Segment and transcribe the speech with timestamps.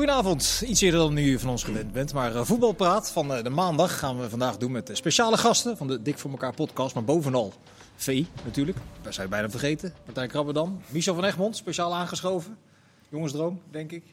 [0.00, 2.12] Goedenavond, iets eerder dan u van ons gewend bent.
[2.12, 5.76] Maar uh, voetbalpraat van uh, de maandag gaan we vandaag doen met uh, speciale gasten
[5.76, 6.94] van de Dik voor elkaar podcast.
[6.94, 7.52] Maar bovenal
[7.96, 9.94] VI natuurlijk, daar zijn we bijna vergeten.
[10.04, 12.58] Martijn Krabberdam, Michel van Egmond, speciaal aangeschoven.
[13.08, 14.04] Jongensdroom, denk ik.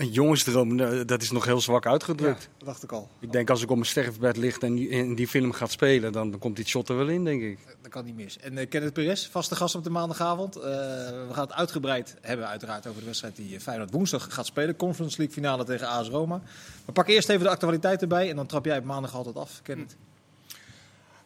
[0.00, 0.76] Een jongensdroom,
[1.06, 2.42] dat is nog heel zwak uitgedrukt.
[2.42, 3.08] Ja, dat dacht ik al.
[3.18, 6.38] Ik denk als ik op mijn sterfbed ligt en in die film gaat spelen, dan,
[6.38, 7.58] komt dit shot er wel in, denk ik.
[7.82, 8.38] Dat kan niet mis.
[8.38, 10.56] En uh, Kenneth Perez, vaste gast op de maandagavond.
[10.56, 14.76] Uh, we gaan het uitgebreid hebben uiteraard over de wedstrijd die Feyenoord woensdag gaat spelen.
[14.76, 16.42] Conference League finale tegen AS Roma.
[16.84, 19.60] We pakken eerst even de actualiteit erbij en dan trap jij op maandag altijd af,
[19.62, 19.96] Kenneth.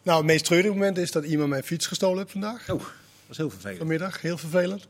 [0.03, 2.69] Nou, het meest treurige moment is dat iemand mijn fiets gestolen heeft vandaag.
[2.69, 2.89] Oh, dat
[3.29, 3.77] is heel vervelend.
[3.77, 4.87] Vanmiddag, heel vervelend.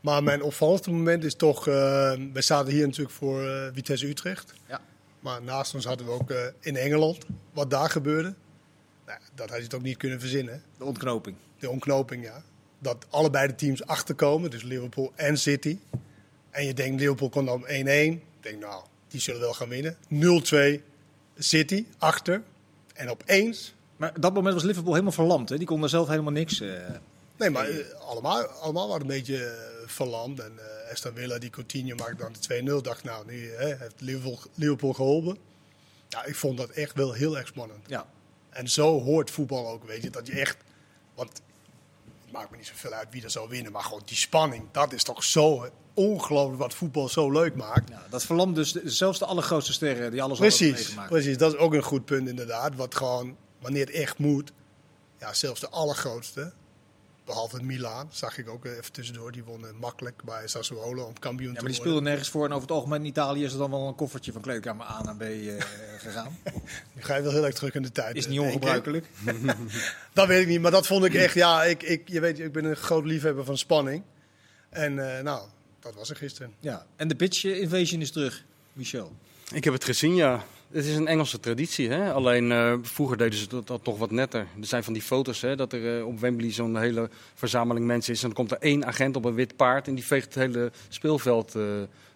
[0.00, 1.74] Maar mijn opvallendste moment is toch, uh,
[2.32, 4.54] wij zaten hier natuurlijk voor uh, Vitesse Utrecht.
[4.68, 4.80] Ja.
[5.20, 7.18] Maar naast ons hadden we ook uh, in Engeland,
[7.52, 8.34] wat daar gebeurde.
[9.06, 10.62] Nou, dat had je toch niet kunnen verzinnen.
[10.78, 11.36] De ontknoping.
[11.58, 12.42] De ontknoping, ja.
[12.78, 15.78] Dat allebei de teams achterkomen, dus Liverpool en City.
[16.50, 17.66] En je denkt, Liverpool komt dan 1-1.
[17.66, 19.96] Ik denk, nou, die zullen wel gaan winnen.
[20.78, 20.80] 0-2,
[21.38, 22.42] City, achter.
[22.94, 23.74] En opeens...
[23.96, 25.56] Maar op dat moment was Liverpool helemaal verlamd, hè?
[25.56, 26.62] Die konden zelf helemaal niks...
[27.36, 30.40] Nee, maar allemaal, allemaal waren een beetje verlamd.
[30.40, 32.82] En uh, Aston Villa, die Coutinho maakte dan de 2-0.
[32.82, 35.38] Dacht, nou, nu hè, heeft Liverpool, Liverpool geholpen.
[36.08, 37.84] Ja, ik vond dat echt wel heel erg spannend.
[37.86, 38.06] Ja.
[38.50, 40.10] En zo hoort voetbal ook, weet je.
[40.10, 40.56] Dat je echt...
[41.14, 41.28] Want
[42.24, 43.72] het maakt me niet zoveel uit wie er zou winnen.
[43.72, 47.88] Maar gewoon die spanning, dat is toch zo ongelooflijk wat voetbal zo leuk maakt.
[47.88, 51.10] Ja, dat verlamt dus de, zelfs de allergrootste sterren die alles precies, al hebben meegemaakt.
[51.10, 52.74] Precies, dat is ook een goed punt inderdaad.
[52.74, 54.52] Wat gewoon, wanneer het echt moet...
[55.18, 56.52] Ja, zelfs de allergrootste...
[57.28, 59.32] Behalve Milaan, zag ik ook even tussendoor.
[59.32, 61.74] Die wonnen makkelijk bij Sassuolo om kampioen ja, te maar die worden.
[61.74, 62.44] speelden nergens voor.
[62.44, 65.02] En over het algemeen in Italië is er dan wel een koffertje van kleedkamer A
[65.02, 65.54] naar B uh,
[66.06, 66.38] gegaan.
[66.92, 68.16] Nu ga je wel heel erg terug in de tijd.
[68.16, 69.06] Is niet ongebruikelijk.
[70.12, 71.34] dat weet ik niet, maar dat vond ik echt...
[71.34, 74.02] Ja, ik, ik, je weet, ik ben een groot liefhebber van spanning.
[74.68, 75.48] En uh, nou,
[75.80, 76.52] dat was er gisteren.
[76.60, 79.12] Ja, en de pitch invasion is terug, Michel.
[79.52, 80.44] Ik heb het gezien, ja.
[80.70, 81.88] Het is een Engelse traditie.
[81.88, 82.12] Hè?
[82.12, 84.40] Alleen uh, vroeger deden ze dat, dat, toch wat netter.
[84.40, 88.12] Er zijn van die foto's hè, dat er uh, op Wembley zo'n hele verzameling mensen
[88.12, 88.22] is.
[88.22, 90.72] En dan komt er één agent op een wit paard en die veegt het hele
[90.88, 91.62] speelveld uh,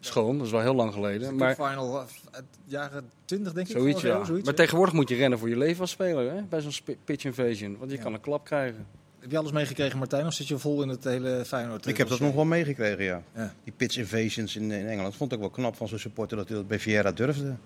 [0.01, 0.37] schoon.
[0.37, 1.37] Dat is wel heel lang geleden.
[1.37, 1.99] Maar final
[2.31, 3.77] uit jaren 20 denk ik.
[3.77, 4.25] Zoiets, ja.
[4.25, 6.43] Zoiets, maar tegenwoordig moet je rennen voor je leven als speler hè?
[6.43, 7.77] bij zo'n pitch invasion.
[7.79, 8.03] Want je ja.
[8.03, 8.87] kan een klap krijgen.
[9.19, 10.27] Heb je alles meegekregen, Martijn?
[10.27, 11.87] Of zit je vol in het hele Feyenoord?
[11.87, 13.23] Ik heb dat nog wel meegekregen, ja.
[13.35, 13.55] ja.
[13.65, 15.17] Die pitch invasions in, in Engeland.
[15.17, 17.57] Vond ik ook wel knap van zo'n supporter dat hij dat bij Vieira durfde.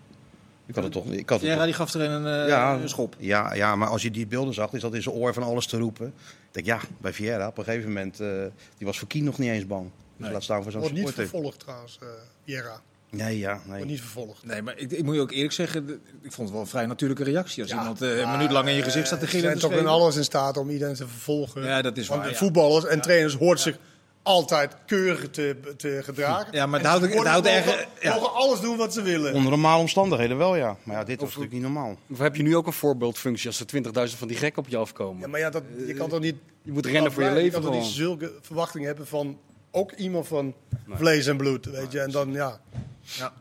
[0.67, 3.17] Ik had het toch, ik had die gaf er een, uh, ja, een schop.
[3.19, 5.67] Ja, ja, maar als je die beelden zag, is dat in zijn oor van alles
[5.67, 6.07] te roepen.
[6.07, 8.29] Ik denk, ja, bij Vieira op een gegeven moment, uh,
[8.77, 9.85] die was voor Kien nog niet eens bang.
[9.85, 10.33] Dus nee.
[10.33, 11.23] laat staan voor zo'n Wordt supporter.
[11.23, 12.09] niet vervolgd trouwens, uh,
[12.45, 12.81] Vieira.
[13.11, 13.53] Nee, ja.
[13.53, 13.77] Nee.
[13.77, 14.45] Wordt niet vervolgd.
[14.45, 15.89] Nee, maar ik, ik, moet je ook eerlijk zeggen,
[16.23, 17.63] ik vond het wel een vrij natuurlijke reactie.
[17.63, 19.53] Als ja, iemand uh, een minuut lang in je gezicht staat te gillen.
[19.53, 21.65] Ze zijn toch in alles in staat om iedereen te vervolgen.
[21.65, 22.31] Ja, dat is Want waar.
[22.31, 22.37] Ja.
[22.37, 23.79] voetballers en trainers hoort zich
[24.27, 26.53] altijd keurig te, te gedragen.
[26.53, 27.87] Ja, maar het houdt, het houdt mogen, erg...
[28.01, 28.15] Ja.
[28.15, 29.35] mogen alles doen wat ze willen.
[29.35, 30.77] Onder normale omstandigheden wel, ja.
[30.83, 31.97] Maar ja, dit was natuurlijk niet normaal.
[32.11, 34.77] Of heb je nu ook een voorbeeldfunctie als er 20.000 van die gekken op je
[34.77, 35.21] afkomen?
[35.21, 36.37] Ja, maar ja, dat, je kan toch niet...
[36.63, 39.39] Je moet rennen voor je leven Je kan toch niet zulke verwachtingen hebben van
[39.71, 40.55] ook iemand van
[40.87, 40.97] nee.
[40.97, 42.01] vlees en bloed, weet je.
[42.01, 42.61] En dan, ja...
[43.01, 43.33] ja.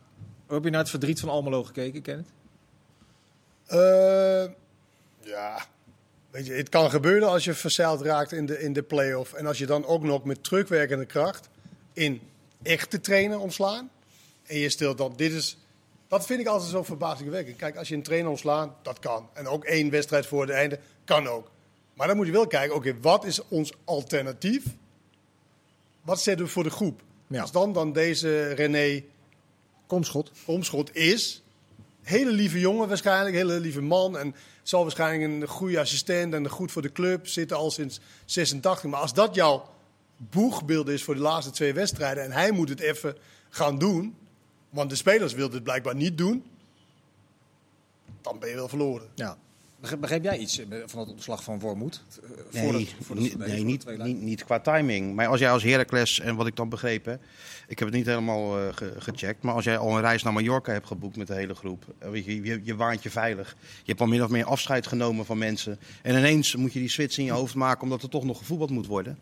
[0.47, 2.27] Heb je naar het verdriet van Almelo gekeken, Kenneth?
[3.69, 4.51] Uh,
[5.21, 5.65] ja...
[6.35, 9.33] Weet je, het kan gebeuren als je verzeild raakt in de, in de play-off.
[9.33, 11.49] En als je dan ook nog met terugwerkende kracht
[11.93, 12.21] in
[12.63, 13.89] echte trainer omslaan.
[14.43, 15.57] En je stelt dan, dit is...
[16.07, 17.57] Dat vind ik altijd zo verbazingwekkend.
[17.57, 19.29] Kijk, als je een trainer omslaat, dat kan.
[19.33, 21.51] En ook één wedstrijd voor het einde, kan ook.
[21.93, 24.63] Maar dan moet je wel kijken, oké, okay, wat is ons alternatief?
[26.01, 27.01] Wat zetten we voor de groep?
[27.27, 27.41] Ja.
[27.41, 29.03] Als dan, dan deze René...
[29.87, 30.31] Komschot.
[30.45, 31.43] Komschot is...
[32.03, 34.17] Hele lieve jongen waarschijnlijk, hele lieve man.
[34.17, 34.35] En
[34.67, 37.27] zal waarschijnlijk een goede assistent en goed voor de club.
[37.27, 38.89] Zitten al sinds 86.
[38.89, 39.69] Maar als dat jouw
[40.17, 42.23] boegbeeld is voor de laatste twee wedstrijden.
[42.23, 43.17] En hij moet het even
[43.49, 44.15] gaan doen.
[44.69, 46.43] Want de spelers wilden het blijkbaar niet doen.
[48.21, 49.09] Dan ben je wel verloren.
[49.15, 49.37] Ja.
[49.99, 52.03] Begrijp jij iets van het ontslag van Wormoed?
[52.51, 55.15] Nee, voor het, voor het, nee niet, niet, niet, qua timing.
[55.15, 57.19] Maar als jij als Heracles, en wat ik dan begrepen,
[57.67, 60.33] ik heb het niet helemaal uh, ge, gecheckt, maar als jij al een reis naar
[60.33, 63.55] Mallorca hebt geboekt met de hele groep, je, je, je waant je veilig.
[63.59, 65.79] Je hebt al min of meer afscheid genomen van mensen.
[66.01, 68.69] En ineens moet je die switch in je hoofd maken omdat er toch nog gevoetbald
[68.69, 69.17] moet worden.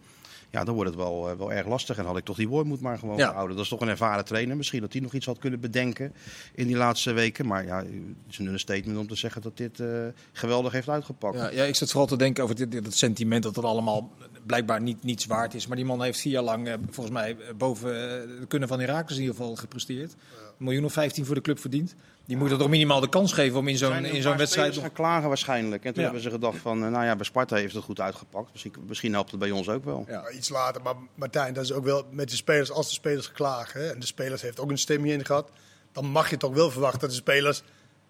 [0.53, 1.97] Ja, dan wordt het wel, uh, wel erg lastig.
[1.97, 3.33] En had ik toch die woord moet maar gewoon ja.
[3.33, 3.55] houden.
[3.55, 4.57] Dat is toch een ervaren trainer.
[4.57, 6.13] Misschien dat hij nog iets had kunnen bedenken
[6.53, 7.47] in die laatste weken.
[7.47, 7.88] Maar ja, het
[8.29, 9.88] is een statement om te zeggen dat dit uh,
[10.31, 11.35] geweldig heeft uitgepakt.
[11.35, 14.11] Ja, ja, ik zit vooral te denken over dit, dit sentiment dat het allemaal
[14.45, 15.67] blijkbaar niet, niets waard is.
[15.67, 17.91] Maar die man heeft vier jaar lang uh, volgens mij boven
[18.39, 20.11] de kunnen van Herakles in ieder geval gepresteerd.
[20.11, 20.38] Ja.
[20.47, 21.95] Een miljoen of 15 voor de club verdiend.
[22.25, 24.77] Die moeten toch minimaal de kans geven om in zo'n in zo'n wedstrijd.
[24.77, 25.85] gaan klagen waarschijnlijk.
[25.85, 26.09] En toen ja.
[26.09, 28.49] hebben ze gedacht van, nou ja, bij Sparta heeft het goed uitgepakt.
[28.51, 30.05] Misschien, misschien helpt het bij ons ook wel.
[30.07, 30.21] Ja.
[30.21, 33.31] Maar iets later, maar Martijn, dat is ook wel met de spelers als de spelers
[33.31, 33.81] klagen.
[33.81, 33.91] Hè?
[33.91, 35.49] En de spelers heeft ook een stem hierin gehad.
[35.91, 37.63] dan mag je toch wel verwachten dat de spelers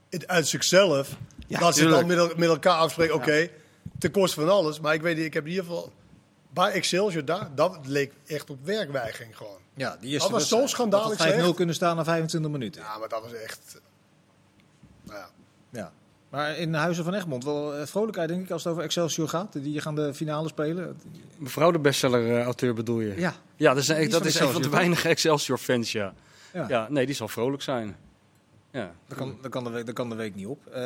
[0.10, 1.18] het uit zichzelf,
[1.48, 3.52] dat ze dan met, met, elkaar afspreken, oké, okay,
[4.00, 4.80] ten koste van alles.
[4.80, 5.92] Maar ik weet niet, ik heb in ieder geval
[6.50, 9.58] bij Excelsior daar, dat leek echt op werkweigering gewoon.
[9.76, 12.82] Ja, die eerste dat was zo schandalig 5-0 kunnen staan na 25 minuten.
[12.82, 13.82] Ja, maar dat was echt...
[16.34, 19.64] Maar in Huizen van Egmond wel eh, vrolijkheid, denk ik, als het over Excelsior gaat.
[19.64, 20.98] Die gaan de finale spelen.
[21.38, 23.20] Mevrouw de bestseller-auteur bedoel je?
[23.20, 23.34] Ja.
[23.56, 26.14] Ja, dat is, dat is een van de weinige Excelsior-fans, ja.
[26.54, 26.66] ja.
[26.68, 26.88] ja.
[26.90, 27.96] nee, die zal vrolijk zijn.
[28.72, 28.92] Ja.
[29.08, 30.60] Dan kan, kan, de, week, kan de week niet op.
[30.76, 30.82] Uh,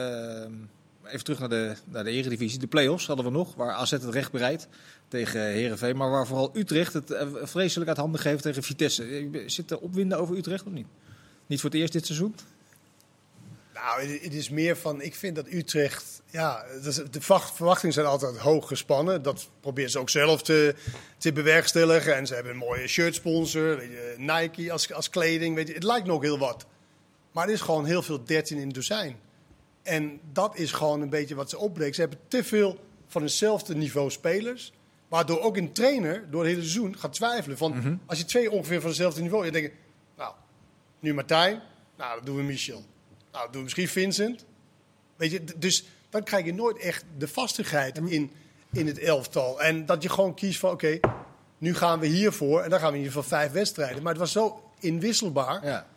[1.05, 2.59] even terug naar de, naar de Eredivisie.
[2.59, 4.67] De play-offs hadden we nog, waar AZ het recht bereidt
[5.07, 5.97] tegen Herenveen.
[5.97, 9.29] Maar waar vooral Utrecht het eh, vreselijk uit handen geeft tegen Vitesse.
[9.45, 10.87] Zit er opwinden over Utrecht of niet?
[11.45, 12.35] Niet voor het eerst dit seizoen?
[13.83, 16.65] Nou, het is meer van, ik vind dat Utrecht, ja,
[17.11, 19.21] de verwachtingen zijn altijd hoog gespannen.
[19.21, 20.75] Dat proberen ze ook zelf te,
[21.17, 22.15] te bewerkstelligen.
[22.15, 23.83] En ze hebben een mooie shirtsponsor,
[24.17, 25.55] Nike als, als kleding.
[25.55, 26.65] Weet je, het lijkt nog heel wat.
[27.31, 29.19] Maar er is gewoon heel veel 13 in dozijn.
[29.83, 31.95] En dat is gewoon een beetje wat ze opbreekt.
[31.95, 34.73] Ze hebben te veel van hetzelfde niveau spelers.
[35.07, 37.57] Waardoor ook een trainer door het hele seizoen gaat twijfelen.
[37.57, 37.95] Van, mhm.
[38.05, 39.45] Als je twee ongeveer van hetzelfde niveau...
[39.45, 39.75] Je denkt,
[40.17, 40.33] nou,
[40.99, 41.61] nu Martijn.
[41.97, 42.85] Nou, dan doen we Michel.
[43.37, 44.45] Nou, we misschien Vincent.
[45.15, 48.31] Weet je, dus dan krijg je nooit echt de vastigheid in,
[48.71, 49.61] in het elftal.
[49.61, 50.99] En dat je gewoon kiest van, oké,
[51.57, 52.61] nu gaan we hiervoor.
[52.61, 54.03] En dan gaan we in ieder geval vijf wedstrijden.
[54.03, 55.65] Maar het was zo inwisselbaar...
[55.65, 55.87] Ja.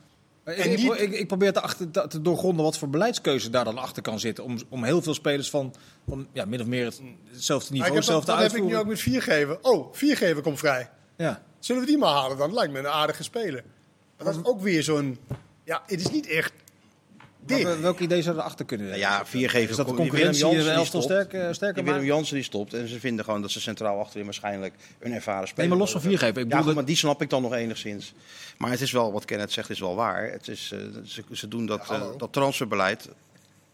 [0.45, 4.03] En ik, ik, ik, probeer te, achter, te, doorgronden wat voor beleidskeuze daar dan achter
[4.03, 4.45] kan zitten.
[4.45, 5.75] Om, om heel veel spelers van,
[6.09, 6.93] van ja, min of meer
[7.31, 8.43] hetzelfde niveau, hetzelfde uitvoeren.
[8.43, 9.59] Dat heb ik nu ook met viergever.
[9.63, 10.91] Oh, viergever komt vrij.
[11.17, 11.43] Ja.
[11.59, 12.55] Zullen we die maar halen dan?
[12.55, 13.65] Lijkt me een aardige speler.
[14.17, 15.19] Maar dat is ook weer zo'n...
[15.65, 16.53] Ja, het is niet echt
[17.81, 18.99] welk idee zou erachter kunnen?
[18.99, 19.71] Ja, viergever.
[19.71, 22.89] Is dat de concurrentie in de elftal sterk, uh, sterker Willem Jansen die stopt en
[22.89, 26.01] ze vinden gewoon dat ze centraal achterin waarschijnlijk een ervaren speler Nee, maar los van
[26.01, 26.43] viergever.
[26.43, 28.15] Ik ja, maar die snap ik dan nog enigszins.
[28.59, 30.31] Maar het is wel, wat Kenneth zegt, is wel waar.
[30.31, 33.09] Het is, uh, ze, ze, doen dat, uh, dat transferbeleid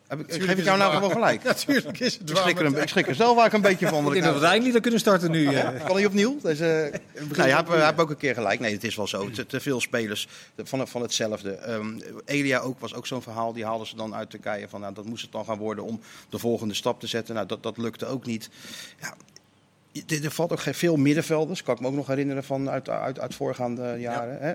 [0.08, 1.42] heb ik, geef ik jou nou gewoon gelijk?
[1.54, 4.06] Natuurlijk is het ik schrik, er een, ik schrik er zelf vaak een beetje van.
[4.06, 5.50] Ik denk dat we eindelijk kunnen starten nu.
[5.50, 5.70] Ja.
[5.86, 6.38] Kan hij opnieuw?
[6.42, 6.92] Deze,
[7.36, 8.60] nou, je hebt, ook een keer gelijk.
[8.60, 9.30] Nee, het is wel zo.
[9.30, 11.72] Te, te veel spelers van, van hetzelfde.
[11.72, 13.52] Um, Elia ook, was ook zo'n verhaal.
[13.52, 14.68] Die haalden ze dan uit Turkije.
[14.68, 16.00] Van, nou, dat moest het dan gaan worden om
[16.30, 17.34] de volgende stap te zetten.
[17.34, 18.48] Nou, dat, dat lukte ook niet.
[19.00, 19.14] Ja,
[20.06, 23.34] er valt ook veel middenvelders, kan ik me ook nog herinneren van uit, uit, uit
[23.34, 24.38] voorgaande jaren.
[24.40, 24.52] Hè?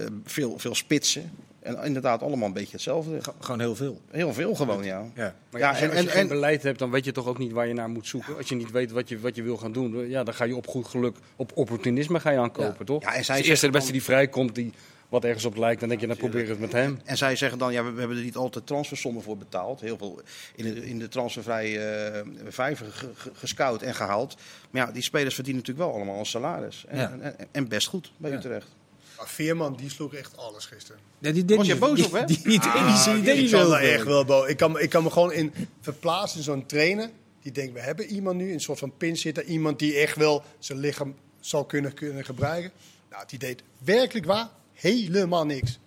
[0.00, 1.30] Uh, veel, veel spitsen.
[1.60, 3.18] En inderdaad, allemaal een beetje hetzelfde.
[3.40, 4.00] gewoon heel veel.
[4.10, 5.04] Heel veel gewoon, ja.
[5.14, 5.34] ja.
[5.50, 7.66] Maar ja, en, als je geen beleid hebt, dan weet je toch ook niet waar
[7.66, 8.36] je naar moet zoeken.
[8.36, 10.56] Als je niet weet wat je, wat je wil gaan doen, ja, dan ga je
[10.56, 13.02] op goed geluk, op opportunisme ga je aankopen, toch?
[13.02, 14.72] Ja, en zij de eerste de beste die vrijkomt, die
[15.08, 17.00] wat ergens op lijkt, dan denk je, dan probeer ik het met hem.
[17.04, 19.80] En zij zeggen dan, ja, we, hebben er niet altijd transfersommen voor betaald.
[19.80, 20.20] Heel veel
[20.54, 22.86] in de, in de transfervrije uh, vijver
[23.32, 24.36] gescout en gehaald.
[24.70, 26.84] Maar ja, die spelers verdienen natuurlijk wel allemaal een salaris.
[26.88, 28.36] En, en, en, best goed bij ja.
[28.36, 28.68] Utrecht.
[29.16, 31.00] Maar Veerman, die sloeg echt alles gisteren.
[31.18, 32.24] Ja, die deed Was je boos op, hè?
[32.24, 34.48] Die, die, ah, die, die, die echt wel boos.
[34.48, 37.10] Ik kan, ik kan me gewoon in verplaatsen in zo'n trainer.
[37.42, 39.44] Die denkt, we hebben iemand nu, een soort van pinzitter.
[39.44, 42.70] Iemand die echt wel zijn lichaam zou kunnen, kunnen gebruiken.
[43.10, 45.78] Nou, die deed werkelijk waar helemaal niks.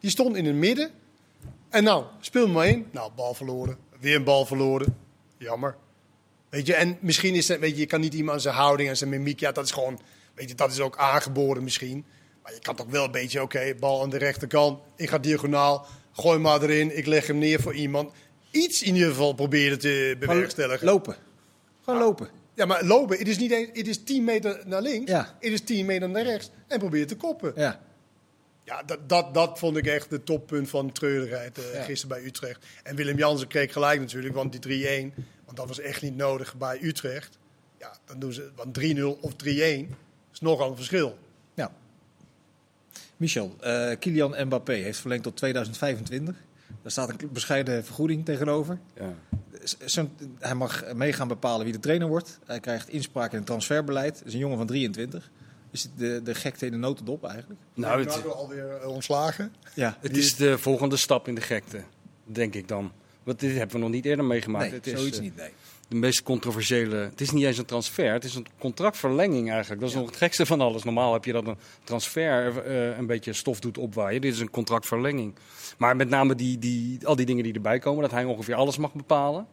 [0.00, 0.90] Die stond in het midden.
[1.68, 2.86] En nou, speel maar in.
[2.90, 3.76] Nou, bal verloren.
[4.00, 4.96] Weer een bal verloren.
[5.38, 5.76] Jammer.
[6.54, 8.96] Weet je, en misschien is het, weet je, je kan niet iemand zijn houding en
[8.96, 10.00] zijn mimiek, ja, dat is gewoon,
[10.34, 12.04] weet je, dat is ook aangeboren misschien.
[12.42, 15.86] Maar je kan toch wel een beetje, oké, bal aan de rechterkant, ik ga diagonaal,
[16.12, 18.12] gooi maar erin, ik leg hem neer voor iemand.
[18.50, 20.86] Iets in ieder geval proberen te bewerkstelligen.
[20.86, 21.16] Lopen.
[21.82, 22.28] Gewoon lopen.
[22.54, 25.36] Ja, maar lopen, het is niet eens, het is 10 meter naar links, ja.
[25.40, 27.52] het is 10 meter naar rechts en probeer te koppen.
[27.56, 27.80] Ja.
[28.64, 32.66] Ja, dat, dat, dat vond ik echt de toppunt van treurigheid uh, gisteren bij Utrecht.
[32.82, 36.56] En Willem Jansen kreeg gelijk natuurlijk, want die 3-1, want dat was echt niet nodig
[36.56, 37.38] bij Utrecht.
[37.78, 39.36] Ja, dan doen ze, want 3-0 of 3-1
[40.32, 41.18] is nogal een verschil.
[41.54, 41.72] Ja.
[43.16, 46.36] Michel, uh, Kylian Mbappé heeft verlengd tot 2025.
[46.82, 48.78] Daar staat een bescheiden vergoeding tegenover.
[48.94, 49.14] Ja.
[50.38, 52.38] Hij mag meegaan bepalen wie de trainer wordt.
[52.46, 54.18] Hij krijgt inspraak in het transferbeleid.
[54.18, 55.30] Het is een jongen van 23.
[55.74, 57.60] Is het de, de gekte in de notendop eigenlijk?
[57.74, 59.52] Nou, het is alweer uh, ontslagen.
[59.74, 61.82] Ja, het is de volgende stap in de gekte,
[62.24, 62.92] denk ik dan.
[63.22, 64.64] Want dit hebben we nog niet eerder meegemaakt.
[64.64, 65.50] Nee, het is, zoiets uh, niet, nee.
[65.88, 66.96] De meest controversiële.
[66.96, 69.80] Het is niet eens een transfer, het is een contractverlenging eigenlijk.
[69.80, 70.82] Dat is nog het gekste van alles.
[70.82, 74.20] Normaal heb je dat een transfer uh, een beetje stof doet opwaaien.
[74.20, 75.34] Dit is een contractverlenging.
[75.78, 78.76] Maar met name die, die, al die dingen die erbij komen, dat hij ongeveer alles
[78.76, 79.46] mag bepalen.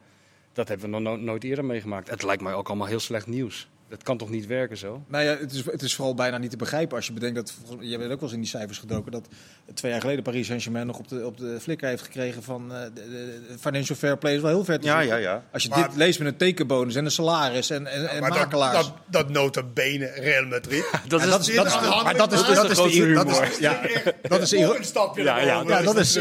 [0.53, 2.09] Dat hebben we nog no nooit eerder meegemaakt.
[2.09, 3.69] Het lijkt mij ook allemaal heel slecht nieuws.
[3.91, 5.03] Dat kan toch niet werken zo?
[5.07, 7.53] Nou ja, het is, het is vooral bijna niet te begrijpen als je bedenkt dat,
[7.79, 9.27] je bent ook wel eens in die cijfers gedoken, dat
[9.73, 12.81] twee jaar geleden Paris Saint-Germain nog op de, op de flikker heeft gekregen van uh,
[12.81, 15.43] de, de, financial fair play is wel heel ver te ja, ja, ja.
[15.51, 18.75] Als je maar, dit leest met een tekenbonus en een salaris en, en, en makelaars.
[18.75, 20.91] Dat, dat, dat nota bene Real Madrid.
[21.07, 23.25] dat, is, dat, is, dat, is, maar dat is, dat is de humor.
[23.25, 23.81] Dat is, ja,
[24.21, 26.13] dat is een stapje ja, ja, dat is,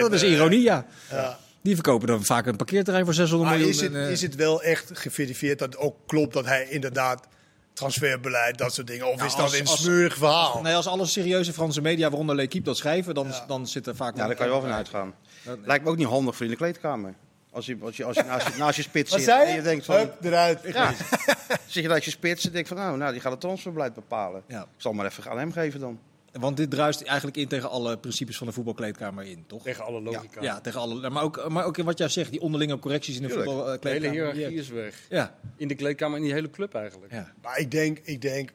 [0.00, 0.86] dat is ironie, ja.
[1.64, 3.68] Die verkopen dan vaak een parkeerterrein voor 600 miljoen.
[3.68, 7.26] Is het, is het wel echt geverifieerd dat het ook klopt dat hij inderdaad
[7.72, 9.12] transferbeleid, dat soort dingen?
[9.12, 10.52] Of is dat een smeurig verhaal?
[10.52, 13.96] Als, nee, als alle serieuze Franse media, waaronder L'Equipe, dat schrijven, dan, dan zit er
[13.96, 14.16] vaak...
[14.16, 15.14] Ja, daar kan je wel van uitgaan.
[15.64, 17.14] Lijkt me ook niet handig voor in de kleedkamer.
[17.50, 19.84] Als je, als je, als je naast, je, naast je spits zit en je denkt
[19.84, 19.96] van...
[19.96, 20.60] Hup, eruit.
[20.72, 20.94] Ja.
[21.66, 24.42] zit je naast je spits en denk van, nou, nou, die gaat het transferbeleid bepalen.
[24.48, 24.60] Ja.
[24.62, 25.98] Ik zal maar even aan hem geven dan.
[26.40, 29.62] Want dit druist eigenlijk in tegen alle principes van de voetbalkleedkamer in, toch?
[29.62, 30.42] Tegen alle logica.
[30.42, 31.10] Ja, tegen alle.
[31.10, 33.80] Maar ook, maar ook in wat jij zegt, die onderlinge correcties in de voetbalkleedkamer.
[33.80, 35.00] De hele hiërarchie is weg.
[35.08, 35.34] Ja.
[35.56, 37.12] In de kleedkamer en die hele club eigenlijk.
[37.12, 37.32] Ja.
[37.42, 38.50] Maar ik denk, ik denk,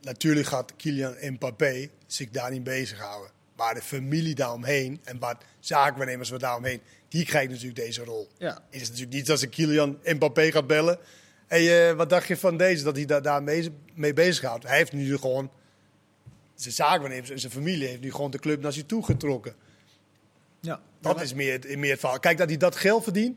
[0.00, 3.30] natuurlijk gaat Kylian Mbappé zich daar niet bezighouden.
[3.56, 8.28] Maar de familie daaromheen en wat zaakwaarnemers we daaromheen, die krijgt natuurlijk deze rol.
[8.38, 8.64] Ja.
[8.70, 10.98] Het is natuurlijk niet als ik Kylian Mbappé gaat bellen.
[11.46, 14.66] Hey, uh, wat dacht je van deze, dat hij daar, daar mee, mee bezighoudt?
[14.66, 15.50] Hij heeft nu gewoon
[16.62, 19.54] zijn zaakwaarnemers en zijn familie heeft nu gewoon de club naar zich toe getrokken.
[20.60, 20.80] Ja.
[21.00, 22.18] Dat is meer, meer het verhaal.
[22.18, 23.36] Kijk, dat hij dat geld verdient,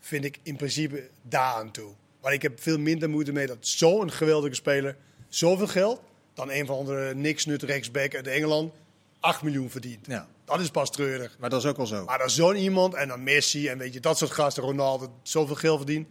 [0.00, 1.92] vind ik in principe daar aan toe.
[2.22, 4.96] Maar ik heb veel minder moeite mee dat zo'n geweldige speler
[5.28, 6.00] zoveel geld,
[6.34, 8.72] dan een van de niks nut rechtsback uit Engeland,
[9.20, 10.06] 8 miljoen verdient.
[10.06, 10.28] Ja.
[10.44, 11.36] Dat is pas treurig.
[11.38, 12.04] Maar dat is ook wel zo.
[12.04, 15.54] Maar dan zo'n iemand en dan Messi en weet je, dat soort gasten, Ronaldo, zoveel
[15.54, 16.08] geld verdient.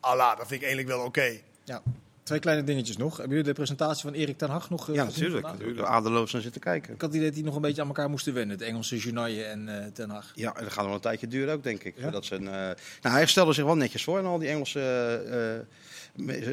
[0.00, 1.40] Allah, dat vind ik eigenlijk wel oké.
[1.64, 1.82] Ja.
[2.26, 3.16] Twee kleine dingetjes nog.
[3.16, 5.46] Hebben jullie de presentatie van Erik ten Hag nog uh, Ja, natuurlijk.
[5.58, 6.94] We adeloos naar zitten kijken.
[6.94, 8.58] Ik had het idee dat die nog een beetje aan elkaar moesten wennen.
[8.58, 10.32] Het Engelse Junaille en uh, ten Hag.
[10.34, 11.94] Ja, en dat gaat nog een tijdje duren ook, denk ik.
[11.98, 12.10] Ja?
[12.10, 15.64] Dat ze een, uh, nou, hij stelde zich wel netjes voor en al die Engelse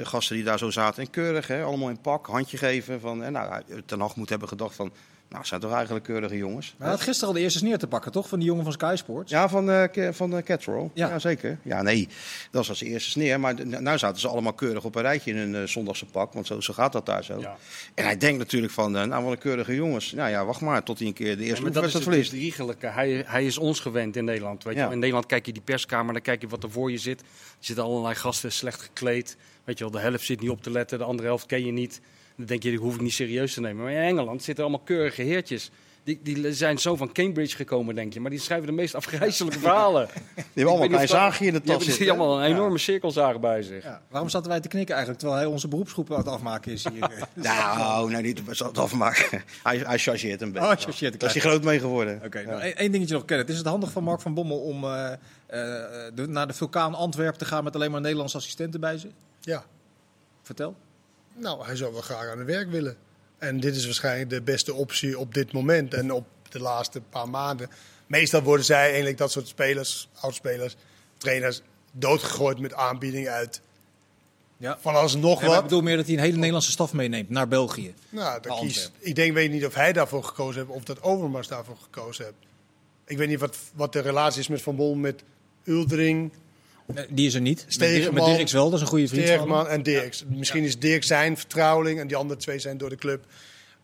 [0.04, 1.04] gasten die daar zo zaten.
[1.04, 3.00] En keurig, hè, allemaal in pak, handje geven.
[3.00, 4.94] Van, en nou, ten Hag moet hebben gedacht van...
[5.34, 6.76] Nou, zijn toch eigenlijk keurige jongens.
[6.78, 8.28] Hij had gisteren al de eerste sneer te pakken, toch?
[8.28, 9.32] Van die jongen van Sky Sports.
[9.32, 10.92] Ja, van, uh, van uh, Catrol.
[10.94, 11.08] Ja.
[11.08, 11.20] ja.
[11.20, 11.58] zeker.
[11.62, 12.08] Ja, nee,
[12.52, 13.40] dat was de eerste sneer.
[13.40, 16.34] Maar nu zaten ze allemaal keurig op een rijtje in hun uh, zondagse pak.
[16.34, 17.40] Want zo, zo gaat dat daar zo.
[17.40, 17.56] Ja.
[17.94, 20.12] En hij denkt natuurlijk van, uh, nou, wat een keurige jongens.
[20.12, 21.74] Nou ja, wacht maar tot hij een keer de eerste ja, verliest.
[21.74, 24.64] Dat is het Hij, hij is ons gewend in Nederland.
[24.64, 24.82] Weet je?
[24.82, 27.20] In Nederland kijk je die perskamer, dan kijk je wat er voor je zit.
[27.22, 27.26] Er
[27.60, 29.38] zitten allerlei gasten slecht gekleed.
[29.64, 31.72] Weet je wel, de helft zit niet op te letten, de andere helft ken je
[31.72, 32.02] niet.
[32.36, 33.84] Dan denk je, die hoef ik niet serieus te nemen.
[33.84, 35.72] Maar in Engeland zitten allemaal keurige heertjes.
[36.04, 38.20] Die, die zijn zo van Cambridge gekomen, denk je.
[38.20, 40.08] Maar die schrijven de meest afgrijzelijke verhalen.
[40.36, 41.86] Die hebben allemaal een zaagje in de tas.
[41.86, 43.84] Die hebben allemaal een enorme cirkelzaag bij zich.
[43.84, 44.02] Ja.
[44.10, 47.28] Waarom zaten wij te knikken eigenlijk, terwijl hij onze beroepsgroep aan het afmaken is hier?
[47.34, 49.44] nou, nee, niet het afmaken.
[49.64, 50.68] hij, hij chargeert een beetje.
[50.68, 52.16] Oh, chargeert Daar is hij groot mee geworden.
[52.16, 53.50] Oké, okay, nou, één dingetje nog, Kenneth.
[53.50, 55.16] Is het handig van Mark van Bommel om uh, uh,
[56.14, 59.12] de, naar de vulkaan Antwerpen te gaan met alleen maar Nederlandse assistenten bij zich?
[59.42, 59.64] Ja.
[60.42, 60.76] Vertel.
[61.36, 62.98] Nou, hij zou wel graag aan het werk willen.
[63.38, 67.30] En dit is waarschijnlijk de beste optie op dit moment en op de laatste paar
[67.30, 67.70] maanden.
[68.08, 70.76] Meestal worden zij eigenlijk dat soort spelers, oudspelers,
[71.18, 71.62] trainers,
[71.92, 73.62] doodgegooid met aanbiedingen uit.
[74.58, 74.78] Ja.
[74.80, 75.56] Van als nog wat.
[75.56, 77.94] Ik bedoel meer dat hij een hele Nederlandse staf meeneemt naar België.
[78.10, 81.48] Nou, dat kiest, ik denk, weet niet of hij daarvoor gekozen heeft of dat Overmars
[81.48, 82.38] daarvoor gekozen heeft.
[83.06, 85.24] Ik weet niet wat, wat de relatie is met Van Bol, met
[85.64, 86.32] Uldering.
[87.10, 87.66] Die is er niet.
[87.68, 90.24] Stegenman, met Dirks wel, dat is een goede vriend Stegenman en Dirks.
[90.28, 93.26] Misschien is Dirk zijn vertrouweling en die andere twee zijn door de club.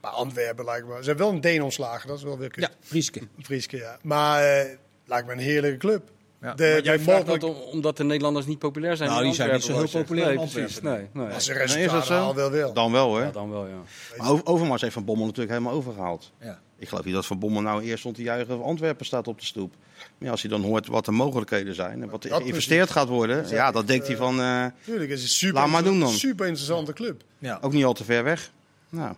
[0.01, 0.97] Maar Antwerpen lijkt me...
[0.99, 2.63] Ze hebben wel een Deen ontslagen, dat is wel weer kut.
[2.63, 3.21] Ja, Frieske.
[3.41, 3.97] Frieske, ja.
[4.01, 4.71] Maar uh,
[5.05, 6.11] lijkt me een heerlijke club.
[6.41, 6.53] Ja.
[6.53, 7.41] De, jij mogelijk...
[7.41, 10.65] dat omdat de Nederlanders niet populair zijn Nou, die zijn niet zo heel populair nee.
[10.81, 11.33] Nee, nee.
[11.33, 12.73] Als ze resultaten nee, wel wel.
[12.73, 13.23] Dan wel, hè?
[13.23, 13.81] Ja, dan wel, ja.
[14.17, 16.31] Maar Overmars heeft Van Bommel natuurlijk helemaal overgehaald.
[16.39, 16.59] Ja.
[16.79, 19.45] Ik geloof niet dat Van Bommel nou eerst stond te juichen Antwerpen staat op de
[19.45, 19.73] stoep.
[20.17, 23.47] Maar als hij dan hoort wat de mogelijkheden zijn en wat er geïnvesteerd gaat worden,
[23.49, 26.09] ja, dan denkt hij van, uh, Tuurlijk, het is super, laat maar doen dan.
[26.09, 27.23] super interessante club.
[27.37, 27.57] Ja.
[27.61, 28.51] Ook niet al te ver weg.
[28.89, 29.15] Nou,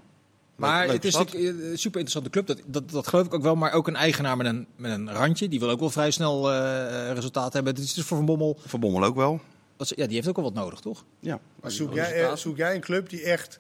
[0.56, 3.56] maar het is een eh, super interessante club, dat, dat, dat geloof ik ook wel.
[3.56, 5.48] Maar ook een eigenaar met een, met een randje.
[5.48, 7.74] Die wil ook wel vrij snel uh, resultaat hebben.
[7.74, 8.58] Het is dus voor Van Bommel...
[8.66, 9.40] Van Bommel ook wel.
[9.78, 11.04] Dat, ja, die heeft ook wel wat nodig, toch?
[11.20, 11.40] Ja.
[11.62, 13.60] Maar zoek jij, zoek jij een club die echt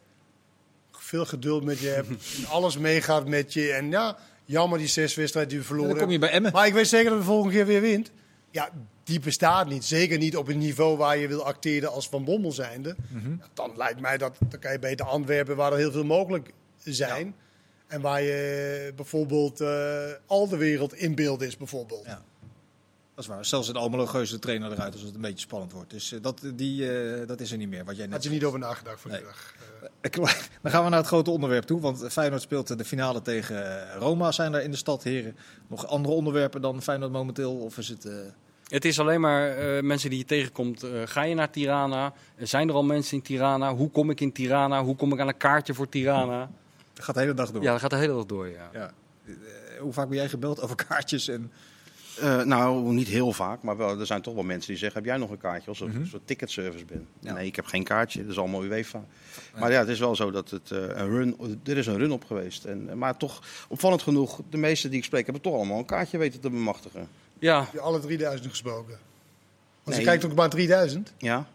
[1.12, 2.08] veel geduld met je hebt.
[2.38, 3.72] en alles meegaat met je.
[3.72, 5.89] En ja, jammer die zes wedstrijden die we verloren.
[5.89, 6.51] dan kom je bij Emmen.
[6.51, 8.12] Maar ik weet zeker dat de volgende keer weer wint.
[8.51, 8.70] Ja,
[9.03, 9.86] die bestaat niet.
[9.86, 12.96] Zeker niet op een niveau waar je wil acteren als Van Bommel zijnde.
[13.08, 13.36] Mhm.
[13.53, 16.51] dan lijkt mij dat, dan kan je beter Antwerpen waar er heel veel mogelijk
[16.84, 17.36] zijn.
[17.88, 22.06] En waar je bijvoorbeeld uh, al de wereld in beeld is bijvoorbeeld.
[22.06, 22.22] Ja.
[23.15, 23.46] Dat is waar.
[23.46, 25.89] Zelfs een Almelo de trainer eruit als het een beetje spannend wordt.
[25.89, 27.86] Dus uh, dat, die, uh, dat is er niet meer.
[27.86, 29.22] Wat jij net Had je niet over nagedacht voor nee.
[30.61, 31.79] Dan gaan we naar het grote onderwerp toe.
[31.79, 34.31] Want Feyenoord speelt de finale tegen Roma.
[34.31, 35.35] Zijn er in de stad, heren,
[35.67, 37.55] nog andere onderwerpen dan Feyenoord momenteel?
[37.57, 38.07] Of is het...
[38.67, 40.83] Het is alleen maar uh, mensen die je tegenkomt.
[40.83, 42.13] Uh, ga je naar Tirana?
[42.38, 43.73] Zijn er al mensen in Tirana?
[43.73, 44.83] Hoe kom ik in Tirana?
[44.83, 46.50] Hoe kom ik aan een kaartje voor Tirana?
[46.93, 47.63] Dat gaat de hele dag door.
[47.63, 48.69] Ja, dat gaat de hele dag door, ja.
[48.73, 48.91] ja.
[49.79, 51.51] Hoe vaak ben jij gebeld over kaartjes en...
[52.20, 55.08] Uh, nou, niet heel vaak, maar wel, er zijn toch wel mensen die zeggen: Heb
[55.08, 55.70] jij nog een kaartje?
[55.70, 56.01] Als ik mm -hmm.
[56.01, 57.08] een soort ticketservice ben.
[57.20, 57.34] Ja.
[57.34, 58.98] Nee, ik heb geen kaartje, dat is allemaal UEFA.
[58.98, 59.62] Nee.
[59.62, 62.12] Maar ja, het is wel zo dat het uh, een run, er is een run
[62.12, 62.65] op geweest.
[62.65, 66.18] En, maar toch, opvallend genoeg, de meesten die ik spreek hebben toch allemaal een kaartje
[66.18, 67.08] weten te bemachtigen.
[67.39, 67.63] Ja.
[67.63, 68.98] Heb je alle 3000 gesproken?
[69.84, 70.00] Want nee.
[70.00, 71.13] je kijkt ook maar 3000.
[71.18, 71.48] Ja.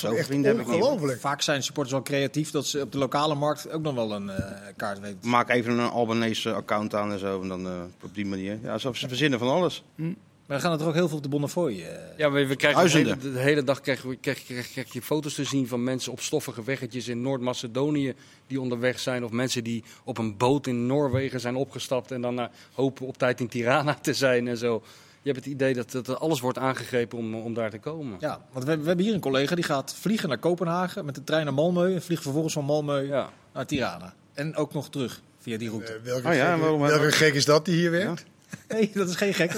[0.00, 1.20] Dat is toch echt ongelooflijk.
[1.20, 4.26] Vaak zijn supporters wel creatief dat ze op de lokale markt ook nog wel een
[4.26, 4.36] uh,
[4.76, 5.28] kaart weten.
[5.28, 7.42] Maak even een Albanese account aan en zo.
[7.42, 7.72] En dan uh,
[8.02, 8.58] op die manier.
[8.62, 9.82] Ja, ze verzinnen van alles.
[9.94, 10.12] Hm.
[10.46, 11.72] Maar dan gaan er ook heel veel op de Bonnefoy.
[11.72, 15.02] Uh, ja, we, we krijgen de hele, de hele, dag krijg, krijg, krijg, krijg, je
[15.02, 18.14] foto's te zien van mensen op stoffige weggetjes in Noord-Macedonië
[18.46, 19.24] die onderweg zijn.
[19.24, 23.40] Of mensen die op een boot in Noorwegen zijn opgestapt en dan hopen op tijd
[23.40, 24.82] in Tirana te zijn en zo.
[25.22, 28.16] Je hebt het idee dat, dat alles wordt aangegrepen om, om daar te komen.
[28.20, 31.24] Ja, want we, we hebben hier een collega die gaat vliegen naar Kopenhagen met de
[31.24, 31.94] trein naar Malmö.
[31.94, 33.30] En vliegt vervolgens van Malmö ja.
[33.52, 34.14] naar Tirana.
[34.32, 35.96] En ook nog terug via die route.
[35.96, 38.20] Uh, welke, oh ja, gek, welke gek is dat die hier werkt?
[38.20, 38.41] Ja.
[38.68, 39.52] Nee, dat is geen gek.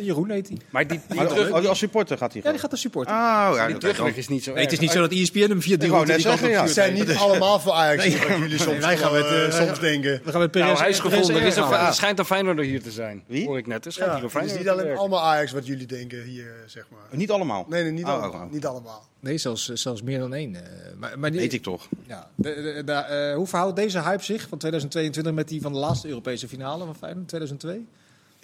[0.00, 0.58] Jeroen heet hij.
[0.70, 3.14] Maar, die, die maar terug, oh, als supporter gaat hij Ja, die gaat als supporter.
[3.14, 5.62] Oh, ja, die terugweg is niet zo nee, Het is niet zo dat ESPN hem
[5.62, 6.66] via die route die zeggen, ja.
[6.66, 8.04] zijn niet allemaal voor Ajax.
[8.04, 10.20] Nee, wat jullie soms, wij gaan met, uh, soms denken.
[10.24, 10.66] We gaan met Perez.
[10.66, 11.36] Nou, hij is gevonden.
[11.36, 13.22] Er, is een, er schijnt een Feyenoorder hier te zijn.
[13.26, 13.46] Wie?
[13.46, 13.82] Hoor ik net.
[13.82, 17.18] Dus ja, het is niet alleen allemaal Ajax wat jullie denken hier, zeg maar.
[17.18, 17.66] Niet allemaal?
[17.68, 18.44] Nee, nee niet, oh, allemaal.
[18.46, 18.52] Oh.
[18.52, 19.08] niet allemaal.
[19.20, 20.56] Nee, zelfs, zelfs meer dan één.
[20.98, 21.88] Maar, maar die, Weet ik toch.
[22.06, 25.72] Ja, de, de, de, uh, hoe verhoudt deze hype zich van 2022 met die van
[25.72, 27.86] de laatste Europese finale van Feyenoord 2002?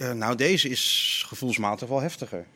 [0.01, 2.47] Uh, nou, deze is gevoelsmatig wel heftiger.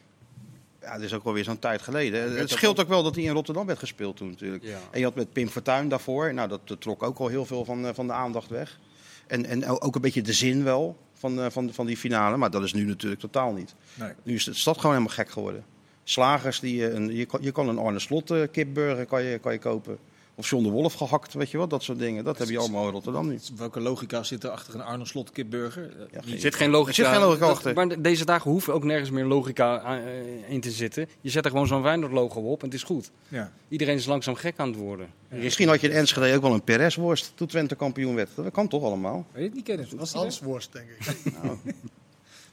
[0.81, 2.37] Ja, dat is ook wel weer zo'n tijd geleden.
[2.37, 4.63] Het scheelt ook wel dat hij in Rotterdam werd gespeeld toen natuurlijk.
[4.65, 4.79] Ja.
[4.91, 6.35] En je had met Pim Fortuyn daarvoor.
[6.35, 8.79] Nou, dat, dat trok ook al heel veel van, van de aandacht weg.
[9.27, 12.37] En, en ook een beetje de zin wel van, van, van die finale.
[12.37, 13.75] Maar dat is nu natuurlijk totaal niet.
[13.95, 14.13] Nee.
[14.23, 15.65] Nu is de stad gewoon helemaal gek geworden.
[16.05, 19.59] Slagers, die, een, je, kan, je kan een Arne Slot kipburger kan je, kan je
[19.59, 19.99] kopen.
[20.37, 22.25] Of John de Wolf gehakt, weet je wat, dat soort dingen.
[22.25, 23.53] Dat heb je allemaal in Rotterdam niet.
[23.57, 25.91] Welke logica zit er achter een Arno Slot kipburger?
[26.13, 27.75] Ja, er zit geen logica, zit geen logica achter.
[27.75, 30.13] maar deze dagen hoeven ook nergens meer logica uh,
[30.49, 31.09] in te zitten.
[31.21, 33.11] Je zet er gewoon zo'n Feyenoord-logo op en het is goed.
[33.29, 33.53] Ja.
[33.69, 35.09] Iedereen is langzaam gek aan het worden.
[35.31, 35.37] Ja.
[35.37, 38.29] Misschien had je in Enschede ook wel een Perez-worst toen Twente kampioen werd.
[38.35, 39.27] Dat kan toch allemaal?
[39.33, 39.89] Weet je het niet kennen?
[39.97, 41.33] Was Hans-worst, denk ik.
[41.43, 41.59] nou.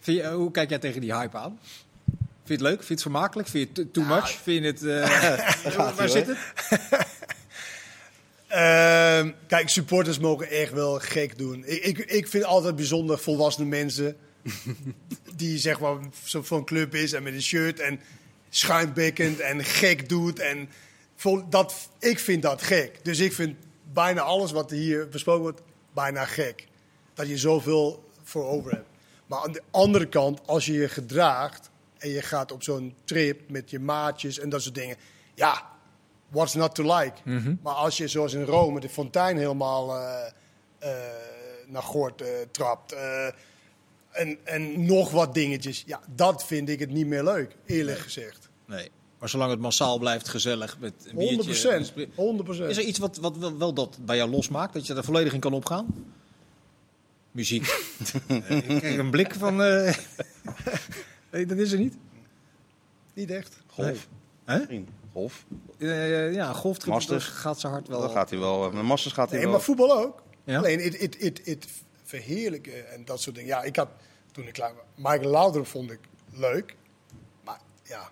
[0.18, 1.60] je, hoe kijk jij tegen die hype aan?
[2.44, 2.84] Vind je het leuk?
[2.84, 3.48] Vind je het vermakelijk?
[3.48, 4.30] Vind je het too much?
[4.30, 4.82] Vind je het...
[5.66, 6.38] Uh, waar zit het?
[8.52, 11.64] Uh, kijk, supporters mogen echt wel gek doen.
[11.66, 14.18] Ik, ik, ik vind altijd bijzonder volwassen mensen.
[15.36, 18.00] die zeg maar zo van club is en met een shirt en
[18.50, 20.40] schuimbekkend en gek doet.
[20.40, 20.70] En
[21.16, 23.00] vol, dat, ik vind dat gek.
[23.04, 23.56] Dus ik vind
[23.94, 25.62] bijna alles wat hier besproken wordt,
[25.94, 26.68] bijna gek.
[27.14, 28.90] Dat je zoveel voor over hebt.
[29.26, 33.50] Maar aan de andere kant, als je je gedraagt en je gaat op zo'n trip
[33.50, 34.96] met je maatjes en dat soort dingen.
[35.36, 35.70] Ja,
[36.32, 37.14] what's not to like?
[37.24, 37.60] Mm -hmm.
[37.62, 40.04] Maar als je zoals in Rome de fontein helemaal uh,
[40.84, 40.90] uh,
[41.68, 42.96] naar Gort uh, trapt.
[44.12, 45.84] en, en nog wat dingetjes.
[45.86, 48.06] Ja, dat vind ik het niet meer leuk, eerlijk nee.
[48.06, 48.50] gezegd.
[48.66, 48.92] Nee.
[49.20, 51.86] Maar zolang het massaal blijft, gezellig met een biertje...
[52.08, 52.10] 100%.
[52.10, 52.68] 100%.
[52.68, 54.74] Is er iets wat, wat wel, wel dat bij jou losmaakt?
[54.74, 56.06] Dat je er volledig in kan opgaan?
[57.32, 57.64] Muziek.
[58.28, 59.56] ik krijg een blik van...
[61.32, 61.98] nee, dat is er niet?
[63.14, 63.58] Niet echt.
[63.68, 64.08] Golf.
[64.46, 64.86] Nee.
[65.14, 65.46] Golf.
[65.78, 67.26] Uh, ja, golf Masters.
[67.26, 68.02] gaat ze hard wel.
[68.02, 68.72] Dan gaat hij wel.
[68.72, 69.56] Met Masters gaat hij nee, wel.
[69.56, 70.24] maar voetbal ook.
[70.44, 70.58] Ja?
[70.58, 71.68] Alleen het, het, het, het
[72.04, 73.50] verheerlijken en dat soort dingen.
[73.50, 73.90] Ja, ik had
[74.32, 74.84] toen ik klaar was.
[74.96, 76.00] Michael Laudrup vond ik
[76.32, 76.76] leuk.
[77.44, 78.12] Maar ja.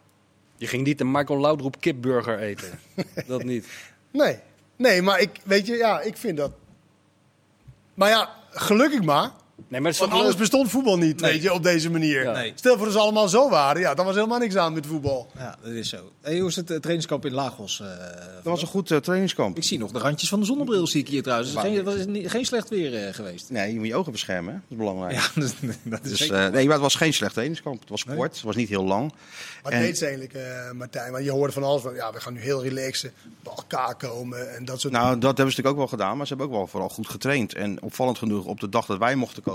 [0.57, 2.79] Je ging niet de Michael Laudrup kipburger eten.
[3.27, 3.67] dat niet.
[4.11, 4.39] Nee.
[4.75, 6.51] Nee, maar ik weet je, ja, ik vind dat.
[7.93, 9.31] Maar ja, gelukkig maar.
[9.67, 11.31] Nee, maar Want anders bestond voetbal niet, nee.
[11.31, 12.23] weet je, op deze manier.
[12.23, 12.31] Ja.
[12.31, 12.51] Nee.
[12.55, 15.31] Stel voor dat ze allemaal zo waren, ja, dan was helemaal niks aan met voetbal.
[15.37, 16.11] Ja, dat is zo.
[16.21, 17.79] Hey, hoe is het uh, trainingskamp in Lagos?
[17.79, 17.87] Uh,
[18.33, 19.57] dat was een goed uh, trainingskamp.
[19.57, 21.51] Ik zie nog de randjes van de zonnebril, zie ik hier trouwens.
[21.51, 23.49] Het geen, was niet, geen slecht weer geweest.
[23.49, 24.59] Nee, je moet je ogen beschermen, hè?
[24.59, 25.13] dat is belangrijk.
[25.13, 27.79] Ja, dat, dat is dus, nee, maar het was geen slecht trainingskamp.
[27.79, 28.27] Het was kort, nee.
[28.27, 29.13] het was niet heel lang.
[29.63, 29.81] Wat en...
[29.81, 30.37] deed ze eigenlijk,
[30.73, 31.11] Martijn?
[31.11, 33.11] Want je hoorde van alles van, ja, we gaan nu heel relaxen,
[33.43, 36.27] bij elkaar komen en dat soort Nou, dat hebben ze natuurlijk ook wel gedaan, maar
[36.27, 37.53] ze hebben ook wel vooral goed getraind.
[37.53, 39.48] En opvallend genoeg, op de dag dat wij mochten komen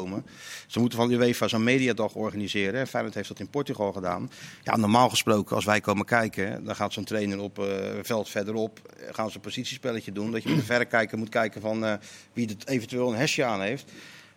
[0.66, 2.86] ze moeten van UEFA zo'n mediadag organiseren.
[2.86, 4.30] Feyenoord heeft dat in Portugal gedaan.
[4.62, 7.66] Ja, normaal gesproken, als wij komen kijken, dan gaat zo'n trainer op uh,
[8.02, 8.80] veld verderop.
[9.10, 10.30] Gaan ze een positiespelletje doen.
[10.30, 11.92] Dat je met de verrekijker moet kijken van uh,
[12.32, 13.92] wie het eventueel een hesje aan heeft.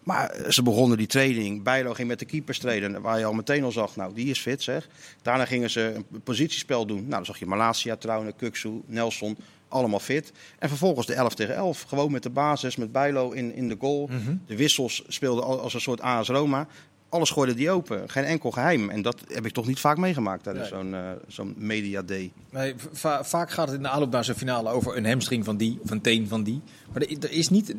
[0.07, 1.63] Maar ze begonnen die training.
[1.63, 4.39] Bijlo ging met de keepers trainen, waar je al meteen al zag, nou, die is
[4.39, 4.87] fit zeg.
[5.21, 6.99] Daarna gingen ze een positiespel doen.
[6.99, 10.31] Nou, dan zag je Malasia, Trouwen, Kuksu, Nelson, allemaal fit.
[10.59, 11.81] En vervolgens de 11 tegen 11.
[11.81, 14.07] Gewoon met de basis, met Bijlo in, in de goal.
[14.11, 14.41] Mm -hmm.
[14.45, 16.67] De wissels speelden als een soort AS Roma.
[17.09, 18.09] Alles gooide die open.
[18.09, 18.89] Geen enkel geheim.
[18.89, 22.31] En dat heb ik toch niet vaak meegemaakt tijdens zo'n uh, zo'n media day.
[22.49, 22.75] Nee,
[23.21, 25.91] vaak gaat het in de aanloop naar zo'n finale over een hamstring van die of
[25.91, 26.61] een teen van die.
[26.93, 27.73] Maar er is niet,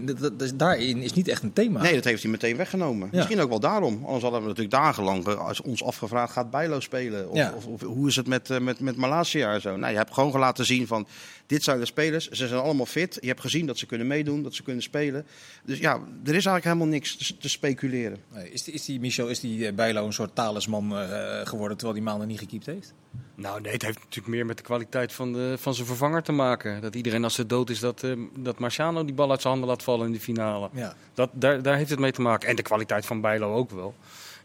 [0.54, 1.82] daarin is niet echt een thema.
[1.82, 3.08] Nee, dat heeft hij meteen weggenomen.
[3.12, 4.00] Misschien ook wel daarom.
[4.04, 7.30] Anders hadden we natuurlijk dagenlang als ons afgevraagd, gaat Bijlo spelen?
[7.30, 9.76] Of, of, of, hoe is het met, uh, met, met Malasia en zo?
[9.76, 11.06] Nou, je hebt gewoon laten zien van,
[11.48, 12.28] dit zijn de spelers.
[12.28, 13.18] Ze zijn allemaal fit.
[13.20, 15.26] Je hebt gezien dat ze kunnen meedoen, dat ze kunnen spelen.
[15.64, 18.18] Dus ja, er is eigenlijk helemaal niks te, te speculeren.
[18.34, 21.76] Nee, is, die, is die Michel, is die eh, Bijlo een soort talisman uh, geworden
[21.76, 22.94] terwijl die maanden niet gekiept heeft?
[23.34, 26.32] Nou nee, het heeft natuurlijk meer met de kwaliteit van, de, van zijn vervanger te
[26.32, 26.80] maken.
[26.80, 29.70] Dat iedereen als ze dood is, dat, uh, dat Marciano die bal uit zijn handen
[29.70, 30.68] laat vallen in de finale.
[30.72, 30.94] Ja.
[31.14, 32.48] Dat, daar, daar heeft het mee te maken.
[32.48, 33.94] En de kwaliteit van Bijlo ook wel.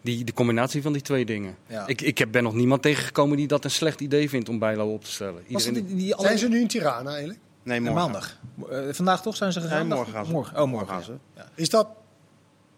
[0.03, 1.55] Die, de combinatie van die twee dingen.
[1.67, 1.87] Ja.
[1.87, 5.03] Ik, ik ben nog niemand tegengekomen die dat een slecht idee vindt om Bijlo op
[5.03, 5.43] te stellen.
[5.47, 5.73] Iedereen...
[5.73, 7.39] Die, die Zijn ze nu in Tirana eigenlijk?
[7.63, 7.97] Nee, morgen.
[7.97, 8.39] maandag.
[8.71, 9.87] Uh, vandaag toch zijn ze gegaan?
[9.87, 10.31] Nee, morgen gaan ze.
[10.31, 10.61] Morgen.
[10.61, 11.13] Oh, morgen gaan ze.
[11.35, 11.49] Ja.
[11.55, 11.87] Is dat...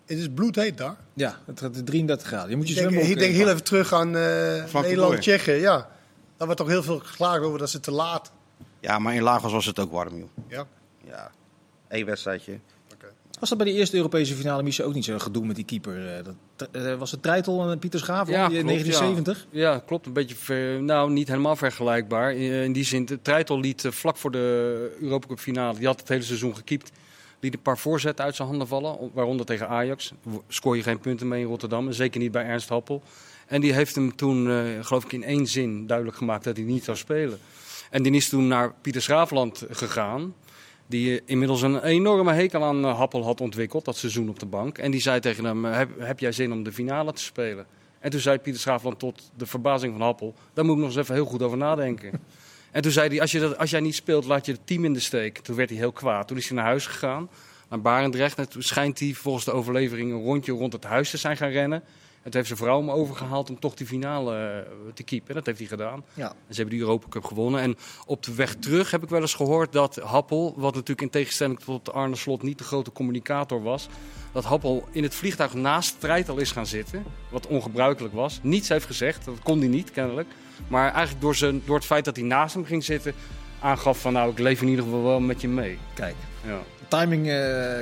[0.05, 0.95] Het is bloedheet daar?
[1.13, 2.49] Ja, het gaat 33 graden.
[2.49, 5.51] Je moet je ik denk, ik denk heel even terug aan uh, Nederland, Tsjechië.
[5.51, 5.77] Ja.
[6.37, 8.31] Daar wordt toch heel veel geklaagd over dat ze te laat...
[8.79, 10.27] Ja, maar in Lagos was het ook warm, joh.
[10.47, 10.65] Ja?
[11.07, 11.31] Ja.
[11.87, 12.59] Eén wedstrijdje.
[13.39, 16.17] Was dat bij de eerste Europese finale misschien ook niet zo gedoe met die keeper?
[16.17, 16.23] Eh,
[16.55, 19.47] dat, uh, was het Treitel en Pieter Schaaf ja, in 1970?
[19.49, 19.71] Ja.
[19.71, 19.79] ja.
[19.79, 20.05] klopt.
[20.05, 22.33] Een beetje, ver, nou niet helemaal vergelijkbaar.
[22.33, 26.23] In, die zin, Treitel liet vlak voor de Europa Cup finale, die had het hele
[26.23, 26.91] seizoen gekiept,
[27.39, 29.11] liet een paar voorzetten uit zijn handen vallen.
[29.13, 30.13] Waaronder tegen Ajax.
[30.47, 31.91] Scoor je geen punten mee in Rotterdam.
[31.91, 33.03] Zeker niet bij Ernst Happel.
[33.47, 34.47] En die heeft hem toen,
[34.81, 37.39] geloof ik in één zin, duidelijk gemaakt dat hij niet zou spelen.
[37.89, 40.33] En die is toen naar Pieter Schraafland gegaan.
[40.87, 44.77] Die inmiddels een enorme hekel aan eh, Happel had ontwikkeld, dat seizoen op de bank.
[44.77, 47.65] En die zei tegen hem, heb, heb jij zin om de finale te spelen?
[47.99, 50.99] En toen zei Pieter Schaafland tot de verbazing van Happel, daar moet ik nog eens
[50.99, 52.11] even heel goed over nadenken.
[52.71, 54.85] en toen zei hij, als, je dat, als jij niet speelt, laat je het team
[54.85, 55.37] in de steek.
[55.37, 56.27] Toen werd hij heel kwaad.
[56.27, 57.29] Toen is hij naar huis gegaan,
[57.69, 58.37] naar Barendrecht.
[58.37, 61.49] En toen schijnt hij volgens de overlevering een rondje rond het huis te zijn gaan
[61.49, 61.83] rennen.
[62.25, 65.35] Het heeft zijn vrouw hem overgehaald om toch die finale eh, te keepen.
[65.35, 66.03] Dat heeft hij gedaan.
[66.13, 66.29] Ja.
[66.29, 67.61] En ze hebben de Europa Cup gewonnen.
[67.61, 71.09] En op de weg terug heb ik wel eens gehoord dat Happel, wat natuurlijk in
[71.09, 73.87] tegenstelling tot Arne Slot niet de grote communicator was,
[74.31, 77.03] dat Happel in het vliegtuig naast Treitel is gaan zitten.
[77.29, 78.39] Wat ongebruikelijk was.
[78.41, 80.27] Niets heeft gezegd, dat kon hij niet kennelijk.
[80.67, 83.13] Maar eigenlijk door, zijn, door het feit dat hij naast hem ging zitten,
[83.59, 85.77] aangaf van nou, ik leef in ieder geval wel met je mee.
[85.93, 86.15] Kijk.
[86.45, 87.33] Ja timing uh,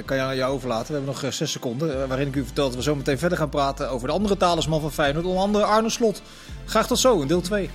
[0.06, 0.88] kan je aan jou overlaten.
[0.88, 1.90] We hebben nog uh, zes seconden.
[1.90, 4.38] Uh, waarin ik u vertel dat we zo meteen verder gaan praten over de andere
[4.38, 5.26] talisman van Feyenoord.
[5.26, 6.22] Onder andere Arne Slot.
[6.66, 7.70] Graag tot zo in deel 2.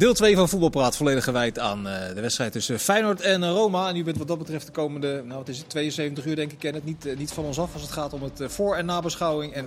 [0.00, 3.88] Deel 2 van Voetbalpraat volledig gewijd aan uh, de wedstrijd tussen Feyenoord en Roma.
[3.88, 6.58] En u bent wat dat betreft de komende, nou het is 72 uur denk ik,
[6.58, 8.76] ken het niet, uh, niet van ons af als het gaat om het uh, voor-
[8.76, 9.66] en nabeschouwing en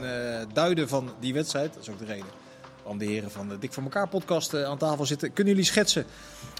[0.53, 1.73] duiden van die wedstrijd.
[1.73, 2.25] Dat is ook de reden
[2.77, 5.33] waarom de heren van de Dik voor elkaar podcast aan tafel zitten.
[5.33, 6.05] Kunnen jullie schetsen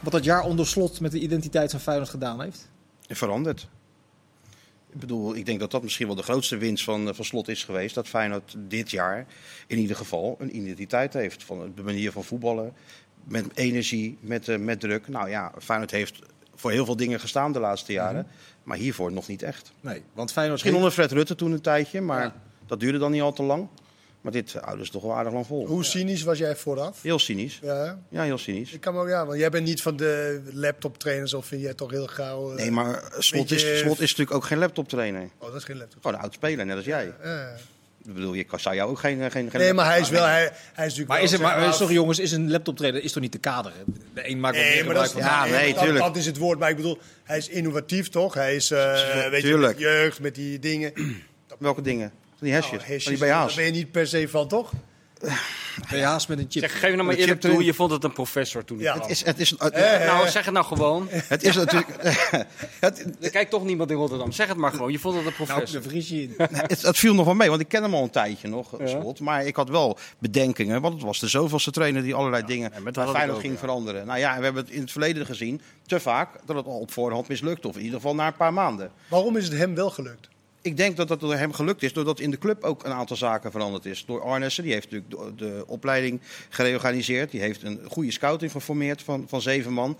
[0.03, 2.69] wat dat jaar onder slot met de identiteit van Feyenoord gedaan heeft?
[3.07, 3.67] Veranderd.
[4.93, 7.63] Ik bedoel, ik denk dat dat misschien wel de grootste winst van, van slot is
[7.63, 7.95] geweest.
[7.95, 9.25] Dat Feyenoord dit jaar
[9.67, 11.43] in ieder geval een identiteit heeft.
[11.43, 12.73] Van de manier van voetballen,
[13.23, 15.07] met energie, met, uh, met druk.
[15.07, 16.19] Nou ja, Feyenoord heeft
[16.55, 18.21] voor heel veel dingen gestaan de laatste jaren.
[18.21, 18.35] Mhm.
[18.63, 19.71] Maar hiervoor nog niet echt.
[19.81, 20.59] Nee, want Feyenoord...
[20.59, 22.33] Misschien onder Fred Rutte toen een tijdje, maar
[22.67, 23.67] dat duurde dan niet al te lang.
[24.21, 25.67] Maar dit houden ze toch wel aardig lang vol.
[25.67, 27.01] Hoe cynisch was jij vooraf?
[27.01, 27.59] Heel cynisch.
[27.61, 28.73] Ja, ja heel cynisch.
[28.73, 31.73] Ik kan ook, ja, want jij bent niet van de laptop trainers of vind jij
[31.73, 32.51] toch heel gauw...
[32.51, 35.29] Uh, nee, maar Slot, is, Slot is natuurlijk ook geen laptop trainer.
[35.37, 36.01] Oh, dat is geen laptop.
[36.01, 37.13] Gewoon een oud speler, net als jij.
[37.23, 37.55] Ja,
[38.05, 39.31] ik bedoel, je zou jou ook geen...
[39.31, 40.23] geen, geen nee, maar hij is wel...
[40.23, 43.11] Hij, hij is natuurlijk maar, is het, maar sorry jongens, is een laptop trainer is
[43.11, 43.77] toch niet te kaderen?
[44.13, 46.05] De een maakt nee, maar dat is, Ja, nee, tuurlijk.
[46.05, 46.59] Dat, is het woord.
[46.59, 48.33] Maar ik bedoel, hij is innovatief toch?
[48.33, 50.93] Hij is, uh, weet je, met jeugd, met die dingen.
[51.59, 52.11] Welke dingen?
[52.39, 53.29] Die hesjes, nou, hesjes die BH's.
[53.29, 54.71] Daar ben je niet per se van, toch?
[56.27, 56.61] Met een chip.
[56.61, 58.79] Zeg, geef nou maar eerlijk toe, je vond het een professor toen.
[58.79, 58.93] Ja.
[58.93, 61.07] Het is, het is, nou, zeg het nou gewoon.
[61.09, 61.95] Het is natuurlijk...
[62.79, 64.31] het, er kijkt toch niemand in Rotterdam.
[64.31, 65.79] Zeg het maar gewoon, je vond het een professor.
[65.79, 66.33] Nou, vries je in.
[66.37, 68.87] het, het, viel nog wel mee, want ik ken hem al een tijdje nog, ja.
[68.87, 69.19] Slot.
[69.19, 73.39] Maar ik had wel bedenkingen, want het was de zoveelste trainer die allerlei dingen Feyenoord
[73.39, 74.05] ging veranderen.
[74.05, 76.91] Nou ja, we hebben het in het verleden gezien, te vaak, dat het al op
[76.91, 77.65] voorhand mislukt.
[77.65, 78.91] Of in ieder geval na een paar maanden.
[79.07, 80.31] Waarom is het hem wel gelukt?
[80.63, 83.15] Ik denk dat dat door hem gelukt is, doordat in de club ook een aantal
[83.15, 84.05] zaken veranderd is.
[84.05, 87.31] Door Arnessen, die heeft natuurlijk de, de opleiding gereorganiseerd.
[87.31, 89.97] Die heeft een goede scouting geformeerd van, van zeven man.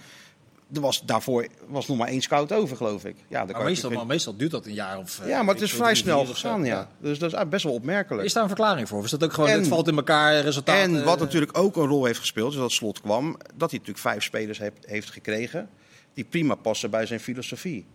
[0.74, 3.16] Er was, daarvoor was nog maar één scout over, geloof ik.
[3.28, 5.22] Ja, maar meestal, maar meestal duurt dat een jaar of...
[5.26, 6.90] Ja, maar het is vrij snel gegaan, ja.
[6.98, 8.26] Dus dat is best wel opmerkelijk.
[8.26, 8.98] Is daar een verklaring voor?
[8.98, 10.78] Of is dat ook gewoon, het valt in elkaar, resultaat...
[10.78, 13.38] En wat natuurlijk ook een rol heeft gespeeld, is dat Slot kwam...
[13.56, 15.70] dat hij natuurlijk vijf spelers heeft, heeft gekregen...
[16.14, 17.86] die prima passen bij zijn filosofie.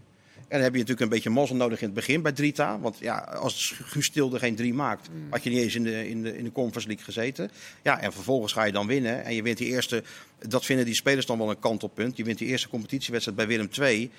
[0.49, 2.79] En dan heb je natuurlijk een beetje mazzel nodig in het begin bij Drita.
[2.81, 5.27] Want ja, als Guus Tilde geen drie maakt, Mm.
[5.31, 7.51] had je niet eens in de, in, de, in de Conference League gezeten.
[7.83, 9.25] Ja, en vervolgens ga je dan winnen.
[9.25, 10.03] En je wint die eerste,
[10.49, 12.17] dat vinden die spelers dan wel een kantelpunt.
[12.17, 14.11] Je wint die eerste competitiewedstrijd bij Willem II.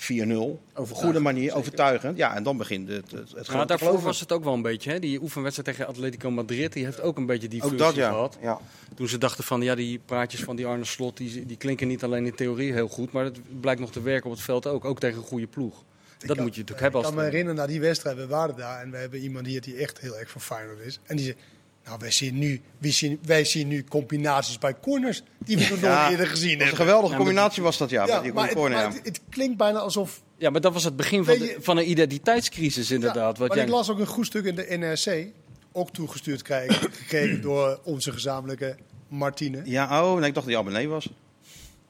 [0.00, 0.04] 4-0.
[0.36, 2.16] Op een goede manier, overtuigend.
[2.16, 4.06] Ja, en dan begint het, het, het grote daarvoor geloven.
[4.06, 4.90] was het ook wel een beetje.
[4.90, 4.98] Hè?
[4.98, 8.08] Die oefenwedstrijd tegen Atletico Madrid, die heeft ook een beetje die Ook functie dat, ja.
[8.10, 8.38] gehad.
[8.40, 8.58] ja.
[8.94, 12.04] Toen ze dachten van, ja, die praatjes van die Arne Slot, die, die klinken niet
[12.04, 14.84] alleen in theorie heel goed, maar het blijkt nog te werken op het veld ook.
[14.84, 15.74] Ook tegen een goede ploeg.
[16.18, 18.26] Dat kan- moet je natuurlijk hebben Ik als kan me herinneren, naar die wedstrijd, we
[18.26, 21.00] waren daar en we hebben iemand hier die echt heel erg van Feyenoord is.
[21.06, 21.36] En die zei,
[21.84, 25.80] nou wij zien nu, wij zien, wij zien nu combinaties bij corners die we nog
[25.80, 26.86] Ja, nooit eerder gezien Dat was een hebben.
[26.86, 28.06] geweldige combinatie was dat, ja.
[28.06, 28.84] Ja, met die maar, het, corner, ja.
[28.88, 30.22] maar het, het klinkt bijna alsof...
[30.36, 33.34] Ja, maar dat was het begin van, de, van een identiteitscrisis inderdaad.
[33.34, 33.66] Ja, wat maar jij...
[33.66, 35.26] ik las ook een goed stuk in de NRC,
[35.72, 38.76] ook toegestuurd krijgen, gekregen door onze gezamenlijke
[39.08, 39.62] Martine.
[39.64, 41.08] Ja, oh, nee, ik dacht dat hij abonnee was.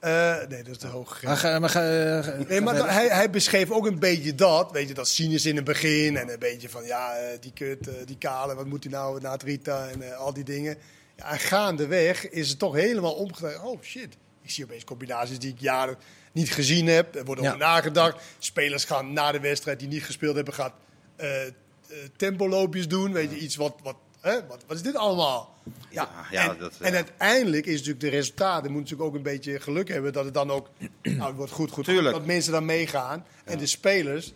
[0.01, 3.31] Eh, nee, dat is te hoog Maar, ga, maar ga, ga- Nee, maar hij, hij
[3.31, 6.69] beschreef ook een beetje dat, weet je, dat cynisch in het begin en een beetje
[6.69, 9.89] van, ja, eh, die kut, eh, die kale, wat moet hij nou na het Rita
[9.89, 10.77] en eh, al die dingen.
[11.17, 13.61] Ja, en gaandeweg is het toch helemaal omgedraaid.
[13.63, 15.97] Oh shit, ik zie opeens combinaties die ik jaren
[16.33, 17.15] niet gezien heb.
[17.15, 17.59] Er wordt over Ja.
[17.59, 18.23] nagedacht.
[18.39, 20.73] Spelers gaan na de wedstrijd die niet gespeeld hebben, gaan
[21.17, 21.53] eh eh,
[22.17, 23.13] tempoloopjes doen.
[23.13, 25.55] Weet je, iets wat, wat, hè, wat, wat is dit allemaal?
[25.91, 29.23] Ja, Ja, ja, en, dat, en uiteindelijk is natuurlijk de resultaten, moet natuurlijk ook een
[29.23, 30.69] beetje geluk hebben dat het dan ook,
[31.03, 32.15] nou, het wordt goed, goed, Tuurlijk.
[32.17, 33.25] dat mensen dan meegaan.
[33.45, 34.33] En de spelers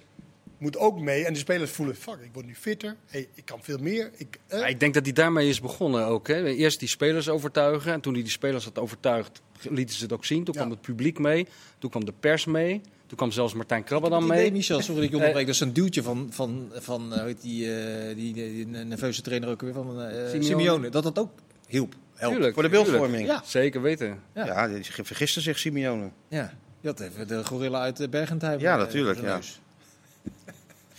[0.58, 1.24] moeten ook mee.
[1.24, 2.96] En de spelers voelen, fuck, ik word nu fitter.
[3.06, 4.10] Hey, ik kan veel meer.
[4.16, 6.28] Ik, eh, Ja, ik denk dat hij daarmee is begonnen ook.
[6.28, 6.44] Hè.
[6.46, 7.92] Eerst die spelers overtuigen.
[7.92, 10.44] En toen hij die spelers had overtuigd, lieten ze het ook zien.
[10.44, 10.60] Toen Ja.
[10.60, 11.46] kwam het publiek mee.
[11.78, 12.80] Toen kwam de pers mee.
[13.14, 14.52] Toen kwam zelfs Martijn Krabbe dan mee.
[14.52, 15.46] Michel, sorry dat ik je onderbreek.
[15.46, 18.66] Dat is een duwtje van, van, van eh, hoe heet die, eh, die, die, die
[18.66, 20.44] nerveuze trainer ook weer, van eh Simeone.
[20.44, 20.88] Simeone.
[20.88, 21.30] Dat dat ook
[21.66, 21.94] hielp.
[22.18, 23.26] Tuurlijk, Voor de beeldvorming.
[23.26, 23.42] Ja.
[23.44, 24.20] Zeker weten.
[24.34, 24.46] Ja.
[24.46, 26.10] Ja, die vergiste zich Simeone.
[26.28, 26.52] Ja.
[26.80, 28.60] Je had even de gorilla uit eh, Bergentheim.
[28.60, 29.40] Ja, eh, natuurlijk, ja.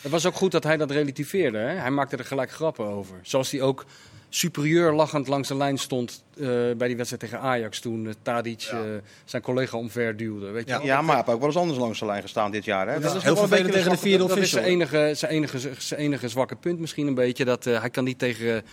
[0.02, 1.58] Het was ook goed dat hij dat relativeerde.
[1.58, 1.74] Hè?
[1.74, 3.20] Hij maakte er gelijk grappen over.
[3.22, 3.86] Zoals hij ook
[4.36, 7.80] superieur lachend langs de lijn stond eh, bij die wedstrijd tegen Ajax.
[7.80, 8.80] Toen uh, Tadic eh,
[9.26, 10.46] zijn collega omver duwde.
[10.52, 11.02] Weet je Ja.
[11.02, 12.88] maar hij heeft ook wel eens anders langs de lijn gestaan dit jaar.
[12.88, 12.94] Hè?
[12.94, 14.98] Dat Dat is heel vervelend tegen de vierde Dat is zijn official.
[14.98, 17.46] enige, zijn, enige, zijn enige zwakke punt misschien een beetje.
[17.46, 18.64] Dat eh, hij kan niet tegen,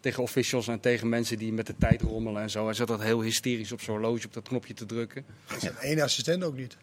[0.00, 2.64] tegen officials en tegen mensen die met de tijd rommelen en zo.
[2.64, 5.24] Hij zat dat heel hysterisch op zijn horloge op dat knopje te drukken.
[5.58, 6.76] zijn één assistent ook niet.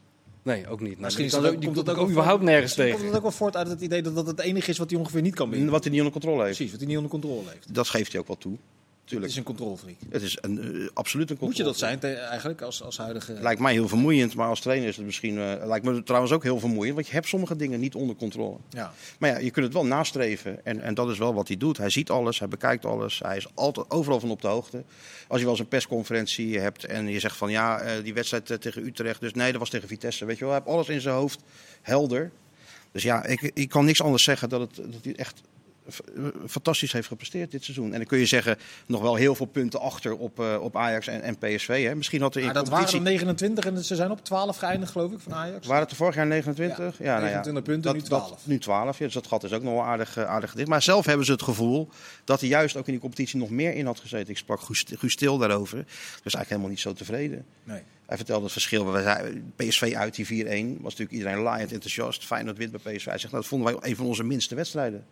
[0.44, 1.00] Nee, ook niet.
[1.00, 3.00] Misschien is die kan ook, die komt dat ook überhaupt nergens misschien tegen.
[3.00, 5.00] Komt dat ook wel voort uit het idee dat dat het enige is wat hij
[5.00, 5.70] ongeveer niet kan winnen?
[5.70, 6.56] Wat hij niet onder controle heeft.
[6.56, 7.74] Precies, wat hij niet onder controle heeft.
[7.74, 8.58] Dat geeft hij ook wel toe.
[9.10, 9.96] Het is een controlefreak.
[10.10, 11.48] Het is een, eh, absoluut een controle.
[11.48, 13.34] Moet je dat zijn te- eigenlijk als, als huidige...
[13.42, 15.38] Lijkt mij heel vermoeiend, maar als trainer is het misschien.
[15.38, 18.58] eh, lijkt me trouwens ook heel vermoeiend, want je hebt sommige dingen niet onder controle.
[18.70, 18.94] Ja.
[19.20, 20.66] Maar ja, je kunt het wel nastreven.
[20.66, 21.78] En, en dat is wel wat hij doet.
[21.78, 23.20] Hij ziet alles, hij bekijkt alles.
[23.20, 24.84] Hij is altijd overal van op de hoogte.
[25.28, 28.62] Als je wel eens een persconferentie hebt en je zegt van ja, eh, die wedstrijd
[28.62, 29.20] tegen Utrecht.
[29.20, 30.26] Dus nee, dat was tegen Vitesse.
[30.26, 31.40] Weet je wel, hij heeft alles in zijn hoofd
[31.82, 32.32] helder.
[32.92, 35.42] Dus ja, ik, ik kan niks anders zeggen dat, het, dat hij echt
[36.48, 37.92] fantastisch heeft gepresteerd dit seizoen.
[37.92, 41.08] En dan kun je zeggen, nog wel heel veel punten achter op, eh, op Ajax
[41.08, 41.84] en, en PSV.
[41.84, 41.96] Hè.
[41.96, 43.00] Misschien had er in Maar dat competitie...
[43.00, 45.68] waren er 29 en ze zijn op 12 geëindigd geloof ik van Ajax.
[45.68, 46.98] Waren het er vorig jaar 29?
[46.98, 47.42] Ja, nou ja.
[47.42, 48.30] 29 punten, nu dat, 12.
[48.30, 50.68] Dat, nu 12, ja, dus dat gat is ook nog wel aardig, eh, aardig dicht.
[50.68, 51.90] Maar zelf hebben ze het gevoel
[52.24, 54.30] dat hij juist ook in die competitie nog meer in had gezeten.
[54.30, 55.78] Ik sprak Guus Guus Til daarover.
[55.78, 57.46] Dus eigenlijk helemaal niet zo tevreden.
[57.64, 57.82] Nee.
[58.10, 58.96] Hij vertelde het verschil.
[59.56, 60.30] PSV uit die 4-1
[60.82, 62.26] was natuurlijk iedereen laaiend enthousiast.
[62.26, 63.06] Feyenoord wint bij PSV.
[63.06, 65.06] Hij zegt, nou, dat vonden wij een van onze minste wedstrijden.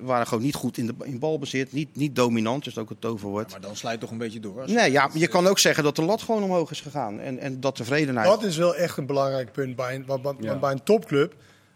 [0.00, 3.00] We waren gewoon niet goed in, de, in balbezit, niet, niet dominant, dus ook het
[3.00, 3.50] toverwoord.
[3.50, 4.60] Maar dan slijt toch een beetje door.
[4.60, 7.20] Als- Nee, ja, je kan ook zeggen dat de lat gewoon omhoog is gegaan.
[7.20, 8.28] En, en dat tevredenheid.
[8.28, 9.76] Dat is wel echt een belangrijk punt.
[9.76, 10.58] Bij een, want, Ja.
[10.58, 11.34] bij een topclub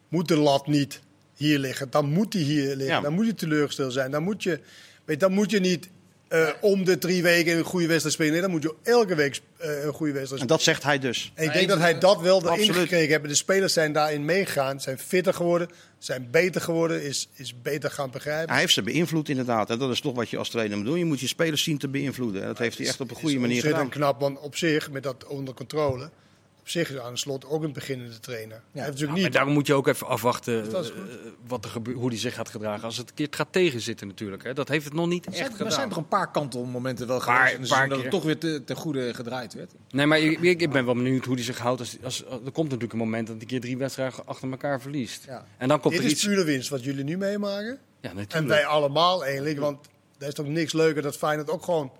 [0.08, 1.00] moet de lat niet
[1.34, 1.90] hier liggen.
[1.90, 2.86] Dan moet die hier liggen.
[2.86, 3.00] Ja.
[3.00, 4.10] Dan moet je teleurgesteld zijn.
[4.10, 4.60] Dan moet je,
[5.04, 5.88] weet, dan moet je niet
[6.34, 8.32] eh, om de drie weken een goede wedstrijd spelen.
[8.32, 10.46] Nee, dan moet je elke week eh, een goede wedstrijd En spelen.
[10.46, 11.32] dat zegt hij dus.
[11.34, 13.28] En ik denk dat hij dat wel erin gekregen heeft.
[13.28, 15.68] De spelers zijn daarin meegegaan, zijn fitter geworden,
[15.98, 18.50] zijn beter geworden, is, is beter gaan begrijpen.
[18.50, 19.70] Hij heeft ze beïnvloed inderdaad.
[19.70, 20.98] En dat is toch wat je als trainer moet doen.
[20.98, 22.42] Je moet je spelers zien te beïnvloeden.
[22.42, 23.88] En dat heeft hij echt op een goede is manier gedaan.
[23.88, 26.10] knap, want op zich, met dat onder controle,
[26.64, 28.50] op zich is aan de slot ook een beginnende trainer.
[28.56, 30.96] Hij heeft natuurlijk Maar niet daarom moet je ook even afwachten is eh,
[31.46, 32.84] wat er gebeurt, hoe hij zich gaat gedragen.
[32.84, 34.42] Als het een keer gaat tegenzitten natuurlijk.
[34.42, 34.52] Hè.
[34.54, 35.72] Dat heeft het nog niet Er echt zijn, er gedaan.
[35.72, 37.70] zijn toch een paar kantelmomenten wel Paar- geweest.
[37.70, 38.10] paar dat het keer.
[38.10, 39.72] toch weer te, te goede gedraaid werd.
[39.90, 41.80] Nee, maar ik, ik ik ben wel benieuwd hoe hij zich houdt.
[41.80, 44.80] Als, als, er komt natuurlijk een moment dat hij een keer drie wedstrijden achter elkaar
[44.80, 45.24] verliest.
[45.26, 45.46] Ja.
[45.58, 46.24] En dan komt Dit er is iets...
[46.26, 47.78] pure winst wat jullie nu meemaken.
[48.00, 49.86] Ja, En wij allemaal eigenlijk, want
[50.18, 51.92] er is toch niks leuker dat Feyenoord ook gewoon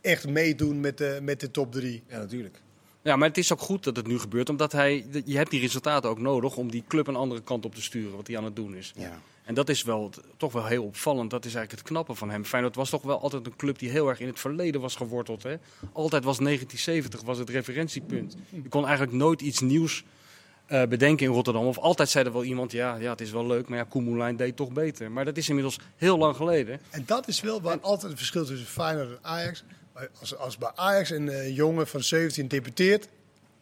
[0.00, 2.02] echt meedoen met de, met de top drie.
[2.08, 2.60] Ja, natuurlijk.
[3.02, 4.48] Ja, maar het is ook goed dat het nu gebeurt.
[4.48, 7.74] Omdat hij, je hebt die resultaten ook nodig om die club een andere kant op
[7.74, 8.16] te sturen.
[8.16, 8.92] Wat hij aan het doen is.
[8.96, 9.18] Ja.
[9.44, 11.30] En dat is wel, toch wel heel opvallend.
[11.30, 12.44] Dat is eigenlijk het knappe van hem.
[12.44, 15.42] Feyenoord was toch wel altijd een club die heel erg in het verleden was geworteld.
[15.42, 15.56] Hè?
[15.92, 18.36] Altijd was 1970 was het referentiepunt.
[18.48, 20.04] Je kon eigenlijk nooit iets nieuws
[20.68, 21.66] uh, bedenken in Rotterdam.
[21.66, 24.36] Of altijd zei er wel iemand, ja, ja het is wel leuk, maar ja, Koemelijn
[24.36, 25.10] deed toch beter.
[25.10, 26.80] Maar dat is inmiddels heel lang geleden.
[26.90, 29.64] En dat is wel waar altijd het verschil tussen Feyenoord en Ajax.
[30.20, 33.08] Als, als bij Ajax een uh, jongen van 17 debuteert,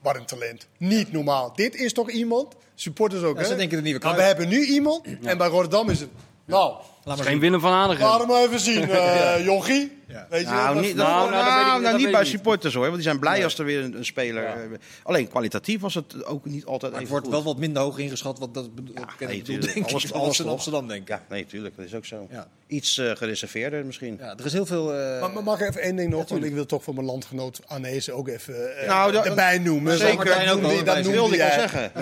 [0.02, 0.66] wat een talent.
[0.76, 1.52] Niet normaal.
[1.54, 3.48] Dit is toch iemand, supporters ook, ja, hè?
[3.48, 6.08] Ze denken de nieuwe Maar we hebben nu iemand, en bij Rotterdam is het...
[6.50, 8.04] Nou, Laat geen Willem van Aardigen.
[8.04, 9.98] Laat hem even zien, uh, Jochie.
[10.06, 10.26] Ja.
[10.30, 13.18] Weet je nou, niet, nou, nou, nou, nou niet bij supporters hoor, want die zijn
[13.18, 13.44] blij nee.
[13.44, 14.42] als er weer een, een speler...
[14.42, 14.56] Ja.
[14.56, 17.34] Uh, alleen kwalitatief was het ook niet altijd maar Het wordt goed.
[17.34, 20.48] wel wat minder hoog ingeschat, want dat bedoel ja, nee, ik denk alles, alles in
[20.48, 21.08] Amsterdam denk ik.
[21.08, 22.26] Ja, nee, tuurlijk, dat is ook zo.
[22.30, 22.48] Ja.
[22.66, 24.16] Iets uh, gereserveerder misschien.
[24.20, 24.84] Ja, er is heel veel...
[24.84, 28.12] Maar, mag ik even één ding nog, want ik wil toch voor mijn landgenoot Anese
[28.12, 28.54] ook even
[28.86, 29.98] nou, erbij noemen.
[29.98, 30.44] Zeker,
[30.84, 31.92] dat wilde ik al zeggen.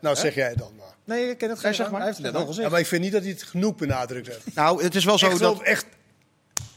[0.00, 0.88] Nou, zeg jij dan maar.
[1.10, 2.00] Nee, ik ken het geen zeg maar.
[2.00, 2.64] Hij heeft het net al gezegd.
[2.64, 4.54] Ja, maar ik vind niet dat hij het genoeg benadrukt heeft.
[4.54, 5.62] Nou, het is wel zo echt dat...
[5.62, 5.86] Echt,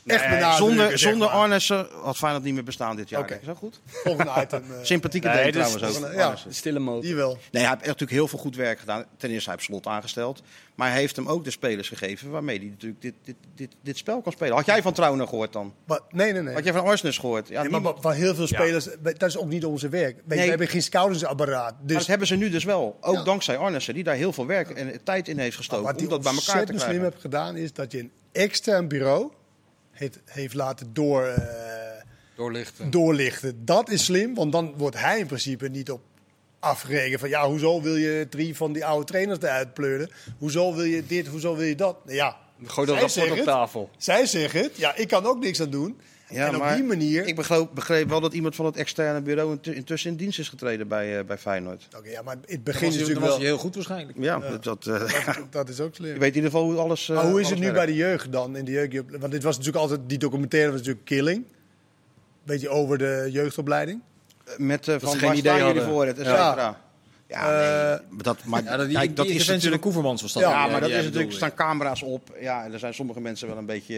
[0.06, 3.22] echt nee, zonder zonder Arnessen had Feyenoord niet meer bestaan dit jaar.
[3.22, 3.38] Okay.
[3.40, 3.80] Is dat goed?
[3.86, 4.64] Volgende item.
[4.70, 4.78] Uh...
[4.82, 6.14] Sympathieke nee, trouwens ook.
[6.14, 7.02] Ja, stille motor.
[7.02, 7.38] Die wel.
[7.52, 9.06] Nee, hij heeft natuurlijk heel veel goed werk gedaan.
[9.18, 10.42] Ten eerste, hij heeft slot aangesteld.
[10.76, 13.98] Maar hij heeft hem ook de spelers gegeven waarmee hij natuurlijk dit, dit, dit, dit
[13.98, 14.56] spel kan spelen.
[14.56, 15.74] Had jij van Trouwen gehoord dan?
[15.86, 16.54] Maar, nee, nee, nee.
[16.54, 17.48] Had jij van Arsenis gehoord?
[17.48, 19.12] Ja, nee, maar, maar van heel veel spelers, ja.
[19.14, 20.22] dat is ook niet onze werk.
[20.26, 20.40] Nee.
[20.40, 21.74] We hebben geen scoutingsapparaat.
[21.82, 21.88] Dus...
[21.88, 22.98] Maar dat hebben ze nu dus wel.
[23.02, 23.24] Ook ja.
[23.24, 25.84] dankzij Arnissen, die daar heel veel werk en tijd in heeft gestoken.
[25.84, 26.90] Maar wat om dat bij elkaar te krijgen.
[26.90, 29.32] slim hebt gedaan, is dat je een extern bureau
[29.94, 31.36] heeft, heeft laten door, uh,
[32.36, 32.92] doorlichten.
[32.92, 33.66] doorlichten.
[33.66, 36.02] Dat is slim, want dan wordt hij in principe niet op
[36.60, 40.10] afgerekend van ja, hoezo wil je drie van die oude trainers eruit pleuren?
[40.38, 41.98] Hoezo wil je dit, hoezo wil je dat?
[42.06, 43.90] Ja, Gooi dat rapport op tafel.
[43.98, 46.00] Zij zeggen het, ja, ik kan ook niks aan doen.
[46.34, 47.28] Ja, en op maar die manier...
[47.28, 50.88] Ik begreep, begreep, wel dat iemand van het externe bureau intussen in dienst is getreden
[50.88, 51.86] bij, uh, bij Feyenoord.
[51.88, 53.38] Oké, okay, ja, maar het begin is natuurlijk was wel...
[53.38, 54.18] hij heel goed waarschijnlijk.
[54.18, 54.58] Ja, ja.
[54.58, 56.14] Dat, uh, dat, dat, is ook slim.
[56.14, 57.78] Je weet in ieder geval hoe alles uh, Maar hoe is het nu werkt.
[57.78, 58.56] bij de jeugd dan?
[58.56, 61.46] In de jeugd, want dit was natuurlijk altijd, die documentaire was natuurlijk Killing.
[62.44, 64.02] Beetje over de jeugdopleiding.
[64.58, 66.82] Met uh, van geen idee jullie voor het, et cetera.
[67.28, 70.44] Ja, nee, dat, maar ja, dat, die, kijk, dat die is natuurlijk Koevermans was dat.
[70.44, 72.38] Ja, maar dat is natuurlijk er staan camera's op.
[72.40, 73.96] Ja, en er zijn sommige mensen wel een beetje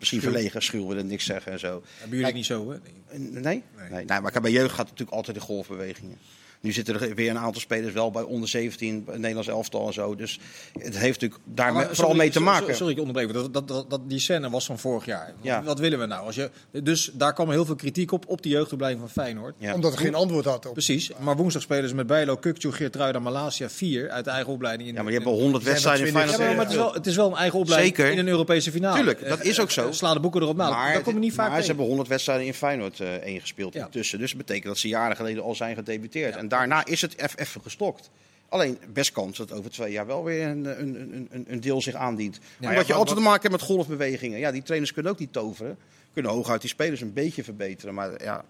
[0.00, 1.82] misschien verlegen, schuw willen niks zeggen en zo.
[1.98, 2.78] Hebben jullie niet zo, hè?
[3.18, 3.62] Nee, nee.
[3.90, 4.04] nee.
[4.04, 6.18] nee maar bij jeugd gaat het natuurlijk altijd de golfbewegingen.
[6.60, 10.14] Nu zitten er weer een aantal spelers wel bij onder 17, Nederlands elftal en zo.
[10.14, 10.38] Dus
[10.78, 12.76] het heeft natuurlijk daar maar, vooral mee te maken.
[12.76, 13.32] Sorry, ik onderbreek.
[13.32, 15.32] Dat, dat, dat, dat, die scène was van vorig jaar.
[15.40, 15.62] Ja.
[15.62, 16.26] Wat willen we nou?
[16.26, 16.50] Als je,
[16.82, 19.54] dus daar kwam heel veel kritiek op, op die jeugdopleiding van Feyenoord.
[19.58, 19.74] Ja.
[19.74, 20.72] Omdat er geen antwoord had op.
[20.72, 21.10] Precies.
[21.18, 24.88] Maar woensdag spelen ze met Bijlo, Kukcu, Geertruida, Malasia 4 uit de eigen opleiding.
[24.88, 26.38] In, ja, maar die hebben 100 wedstrijden in Feyenoord.
[26.38, 28.12] Ja, maar, maar het, is wel, het is wel een eigen opleiding Zeker.
[28.12, 28.96] in een Europese finale.
[28.96, 29.86] Tuurlijk, dat is ook zo.
[29.86, 30.70] Uh, sla de boeken erop na.
[30.70, 33.84] Maar, dat niet vaak maar ze hebben 100 wedstrijden in Feyenoord uh, ingespeeld ja.
[33.84, 34.18] intussen.
[34.18, 36.36] Dus dat betekent dat ze jaren geleden al zijn gedebuteerd.
[36.36, 38.10] En daarna is het even gestokt.
[38.48, 41.94] Alleen best kans dat over twee jaar wel weer een, een, een, een deel zich
[41.94, 42.38] aandient.
[42.58, 44.38] Ja, Omdat ja, je altijd te maken hebt met golfbewegingen.
[44.38, 45.78] Ja, die trainers kunnen ook niet toveren.
[46.12, 47.94] Kunnen hooguit die spelers een beetje verbeteren.
[47.94, 48.44] Maar ja,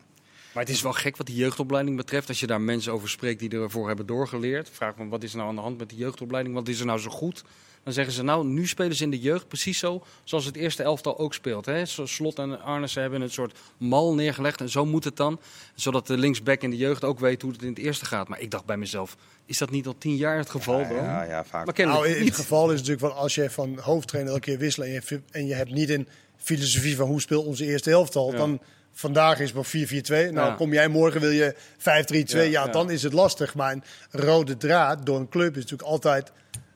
[0.52, 2.28] maar het is wel gek wat die jeugdopleiding betreft.
[2.28, 4.70] Als je daar mensen over spreekt die ervoor hebben doorgeleerd.
[4.72, 6.54] Vraag me, wat is er nou aan de hand met die jeugdopleiding?
[6.54, 7.44] Wat is er nou zo goed?
[7.82, 10.82] Dan zeggen ze, nou, nu spelen ze in de jeugd precies zo zoals het eerste
[10.82, 11.66] elftal ook speelt.
[11.66, 11.84] Hè?
[11.86, 15.40] Slot en Arnissen hebben een soort mal neergelegd en zo moet het dan.
[15.74, 18.28] Zodat de linksback in de jeugd ook weet hoe het in het eerste gaat.
[18.28, 20.96] Maar ik dacht bij mezelf, is dat niet al tien jaar het geval ja, dan?
[20.96, 21.66] Ja, ja, vaak.
[21.66, 24.92] Maar nou, het geval is natuurlijk van als je van hoofdtrainer elke keer wisselt en
[24.92, 28.36] je, en je hebt niet een filosofie van hoe speelt onze eerste elftal, ja.
[28.36, 28.60] dan
[28.92, 30.32] vandaag is het 4-4-2.
[30.32, 30.54] Nou, ja.
[30.54, 31.82] kom jij morgen wil je 5-3-2.
[32.24, 33.54] Ja, ja, dan is het lastig.
[33.54, 36.32] Maar een rode draad door een club is natuurlijk altijd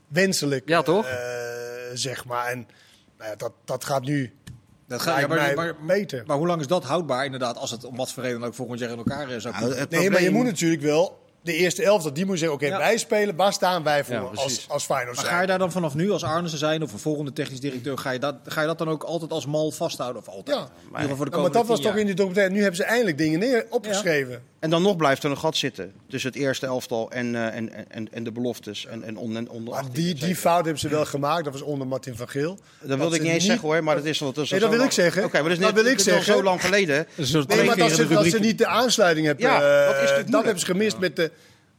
[0.08, 0.68] wenselijk.
[0.68, 1.06] Ja, toch?
[1.06, 1.12] Uh,
[1.94, 2.46] zeg maar.
[2.46, 2.66] En
[3.18, 4.32] nou ja, dat, dat gaat nu.
[4.88, 6.22] Dat gaat ja, maar, maar, beter.
[6.26, 8.78] Maar hoe lang is dat houdbaar, inderdaad, als het om wat voor reden ook volgend
[8.78, 10.12] jaar in elkaar zou nou, Nee, probleem...
[10.12, 12.84] maar je moet natuurlijk wel de eerste elftal, die moet zeggen, oké, okay, ja.
[12.84, 15.72] wij spelen, waar staan wij voor ja, als, als Feyenoord Maar ga je daar dan
[15.72, 18.66] vanaf nu als Arnissen zijn of een volgende technisch directeur, ga je dat, ga je
[18.66, 20.22] dat dan ook altijd als mal vasthouden?
[20.22, 20.56] Of altijd?
[20.56, 23.18] Ja, maar, voor de maar dat was toch in die documentaire, nu hebben ze eindelijk
[23.18, 24.32] dingen neer opgeschreven.
[24.32, 24.40] Ja.
[24.58, 27.90] En dan nog blijft er een gat zitten tussen het eerste elftal en, uh, en,
[27.90, 28.86] en, en de beloftes.
[28.86, 31.86] En, en onder, onder maar die, die fout hebben ze wel gemaakt, dat was onder
[31.86, 32.58] Martin van Geel.
[32.80, 34.32] Dat wilde ik niet eens zeggen hoor, maar dat is wel...
[34.50, 35.24] Nee, dat wil ik zeggen.
[35.24, 37.06] Oké, maar dat is net, zo lang geleden.
[37.16, 39.46] Nee, maar dat ze niet de aansluiting hebben,
[40.30, 41.30] dat hebben ze gemist met de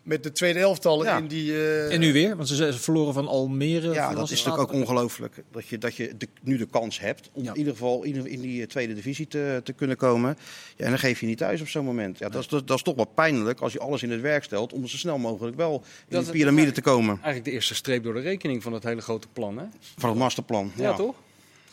[0.05, 1.17] met de tweede elftal ja.
[1.17, 1.51] in die...
[1.51, 1.93] Uh...
[1.93, 3.93] En nu weer, want ze zijn verloren van Almere.
[3.93, 5.43] Ja, dat is natuurlijk ook ongelooflijk.
[5.51, 7.51] Dat je, dat je de, nu de kans hebt om ja.
[7.51, 10.37] in ieder geval in, in die tweede divisie te, te kunnen komen.
[10.75, 12.17] Ja, en dan geef je niet thuis op zo'n moment.
[12.17, 14.43] Ja, dat, is, dat, dat, is toch wel pijnlijk als je alles in het werk
[14.43, 17.13] stelt om zo snel mogelijk wel in dat, de piramide te komen.
[17.15, 19.65] Eigenlijk de eerste streep door de rekening van het hele grote plan, hè?
[19.97, 20.71] Van het masterplan.
[20.75, 21.15] Ja, ja toch?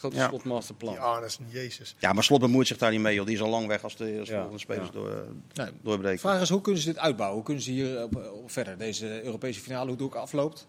[0.02, 0.28] Grote ja.
[0.28, 0.94] slotmasterplan.
[0.94, 1.94] Ja, dat is Jezus.
[1.98, 3.26] Ja, maar Slot bemoeit zich daar niet mee, joh.
[3.26, 4.34] Die is al lang weg als de, als ja.
[4.34, 4.92] volgende spelers ja.
[4.92, 5.68] door, nee.
[5.82, 6.18] doorbreken.
[6.18, 7.36] Vraag is, hoe kunnen ze dit uitbouwen?
[7.36, 10.66] Hoe kunnen ze hier op, op verder, deze Europese finale, hoe het ook afloopt?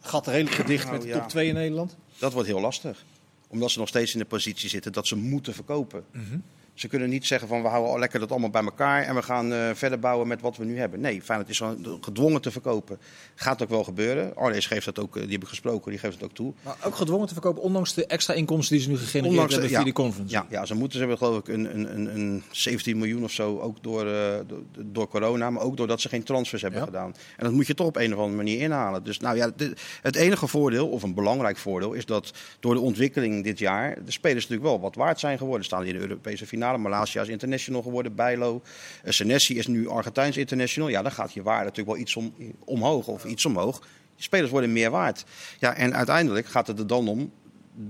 [0.00, 1.96] Gaat redelijk gedicht nou, met de top 2 in Nederland?
[2.18, 3.04] Dat wordt heel lastig.
[3.48, 6.04] Omdat ze nog steeds in de positie zitten dat ze moeten verkopen.
[6.12, 6.42] Mm -hmm.
[6.76, 9.22] Ze kunnen niet zeggen van we houden al lekker dat allemaal bij elkaar en we
[9.22, 11.00] gaan uh, verder bouwen met wat we nu hebben.
[11.00, 11.62] Nee, Feyenoord is
[12.00, 12.98] gedwongen te verkopen.
[13.34, 14.36] Gaat ook wel gebeuren.
[14.36, 16.52] Arnees geeft dat ook, die heb ik gesproken, die geeft het ook toe.
[16.62, 19.70] Maar ook gedwongen te verkopen, ondanks de extra inkomsten die ze nu gegenereerd ondanks, hebben
[19.70, 20.34] via ja, die conference.
[20.34, 23.58] Ja, ja, ze moeten, ze hebben geloof ik een, een, een, 17 miljoen of zo,
[23.58, 24.34] ook door, uh,
[24.78, 27.14] door, corona, maar ook doordat ze geen transfers hebben gedaan.
[27.36, 29.04] En dat moet je toch op een of andere manier inhalen.
[29.04, 29.72] Dus nou ja, de,
[30.02, 34.12] het enige voordeel, of een belangrijk voordeel, is dat door de ontwikkeling dit jaar de
[34.12, 35.64] spelers natuurlijk wel wat waard zijn geworden.
[35.64, 38.62] Staan in de Europese finale, Malaysia is international geworden, Bijlo.
[39.04, 40.88] Uh, Senesi is nu Argentijns international.
[40.88, 43.86] Ja, dan gaat je waarde natuurlijk wel iets om, omhoog of iets omhoog.
[44.16, 45.24] Spelers worden meer waard.
[45.58, 47.32] Ja, en uiteindelijk gaat het er dan om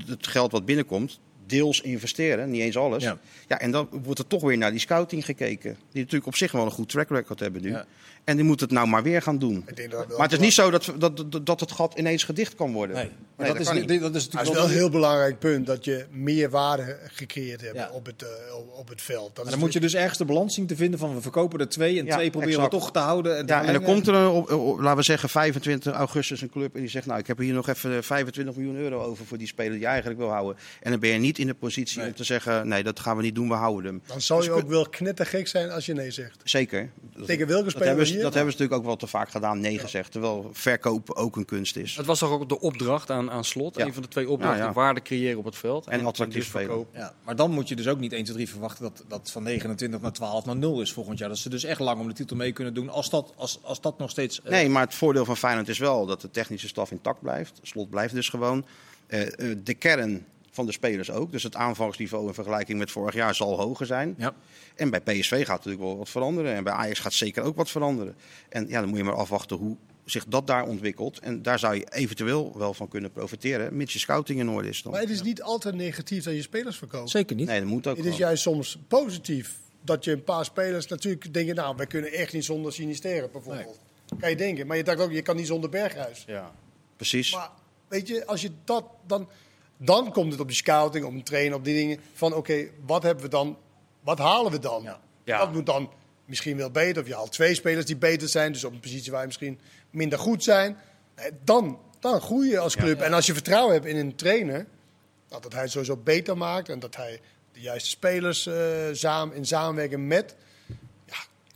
[0.07, 3.03] het geld wat binnenkomt, deels investeren, niet eens alles.
[3.03, 3.19] Ja.
[3.49, 3.61] ja.
[3.61, 5.77] en dan wordt er toch weer naar die scouting gekeken.
[5.91, 7.71] Die natuurlijk op zich wel een goed track record hebben nu.
[7.71, 7.87] Ja.
[8.27, 9.65] En die moet het nou maar weer gaan doen.
[10.09, 12.97] Maar het is niet zo dat, dat, dat het gat ineens gedicht kan worden.
[12.97, 13.11] Nee.
[13.37, 15.67] nee dat, is, dat, is, dat, is wel een heel belangrijk punt.
[15.67, 19.37] Dat je meer waarde gecreëerd hebt op, het, uh, op het veld.
[19.51, 21.99] dan moet je dus ergens de balans zien te vinden van we verkopen er twee.
[21.99, 23.37] En twee proberen we toch te houden.
[23.39, 26.75] En, ja, en dan komt er, op, laten we zeggen, 25 augustus een club.
[26.75, 29.47] En die zegt nou ik heb hier nog even 25 miljoen euro over voor die
[29.47, 30.57] speler die je eigenlijk wil houden.
[30.81, 33.23] En dan ben je niet in de positie om te zeggen nee dat gaan we
[33.23, 34.03] niet doen, we houden hem.
[34.07, 36.41] Dan zou je dus ook wel knettergek zijn als je nee zegt.
[36.45, 36.91] Zeker.
[37.27, 40.13] Tegen welke speler dat hebben ze natuurlijk ook wel te vaak gedaan, nee gezegd.
[40.13, 41.97] Terwijl verkopen ook een kunst is.
[41.97, 43.79] Het was toch ook de opdracht aan, aan slot.
[43.79, 44.73] Een van de twee opdrachten.
[44.73, 45.87] Waarde creëren op het veld.
[45.87, 46.87] En, en attractief spelen.
[46.93, 49.43] Ja, maar dan moet je dus ook niet 1, 2, 3 verwachten dat dat van
[49.43, 51.29] 29 naar 12 naar 0 is volgend jaar.
[51.29, 52.89] Dat ze dus echt lang om de titel mee kunnen doen.
[52.89, 54.41] Als dat, als, als dat nog steeds...
[54.45, 54.51] Uh...
[54.51, 57.59] Nee, maar het voordeel van Feyenoord is wel dat de technische staf intact blijft.
[57.63, 58.67] Slot blijft dus gewoon.
[59.09, 60.27] Uh, uh, de kern
[60.57, 61.33] van de spelers ook.
[61.33, 64.15] Dus het aanvalsniveau in vergelijking met vorig jaar zal hoger zijn.
[64.19, 64.35] Ja.
[64.75, 66.55] En bij PSV gaat natuurlijk wel wat veranderen.
[66.55, 68.17] En bij Ajax gaat zeker ook wat veranderen.
[68.49, 71.19] En ja, dan moet je maar afwachten hoe zich dat daar ontwikkelt.
[71.19, 74.83] En daar zou je eventueel wel van kunnen profiteren, mits je scouting in orde is.
[74.83, 74.93] Dan.
[74.93, 77.11] Maar het is niet altijd negatief dat je spelers verkoopt.
[77.11, 77.47] Zeker niet.
[77.47, 81.35] Nee, dat moet ook Het is juist soms positief dat je een paar spelers natuurlijk
[81.35, 83.79] denken, nou, wij kunnen echt niet zonder Sinisteren bijvoorbeeld.
[84.19, 84.67] Kan je denken.
[84.67, 86.25] Maar je dacht ook, je kan niet zonder Berghuis.
[86.27, 86.53] Ja,
[86.97, 87.33] precies.
[87.33, 87.51] Maar
[87.89, 89.29] weet je, als je dat dan...
[89.77, 92.01] Dan komt het op de scouting, op een trainen, op die dingen.
[92.13, 93.59] Van oké, wat hebben we dan?
[94.01, 94.89] Wat halen we dan?
[95.25, 95.39] Ja.
[95.39, 95.91] Dat moet dan
[96.25, 97.03] misschien wel beter.
[97.03, 98.53] Of je haalt twee spelers die beter zijn.
[98.53, 99.61] Dus op een positie waar je misschien
[99.91, 100.77] minder goed zijn.
[101.45, 103.01] Dan, dan groei je als club.
[103.01, 104.67] En als je vertrouwen hebt in een trainer.
[105.29, 106.69] Dat hij het sowieso beter maakt.
[106.69, 107.21] En dat hij
[107.53, 108.55] de juiste spelers uh,
[108.93, 110.37] samen, in samenwerking met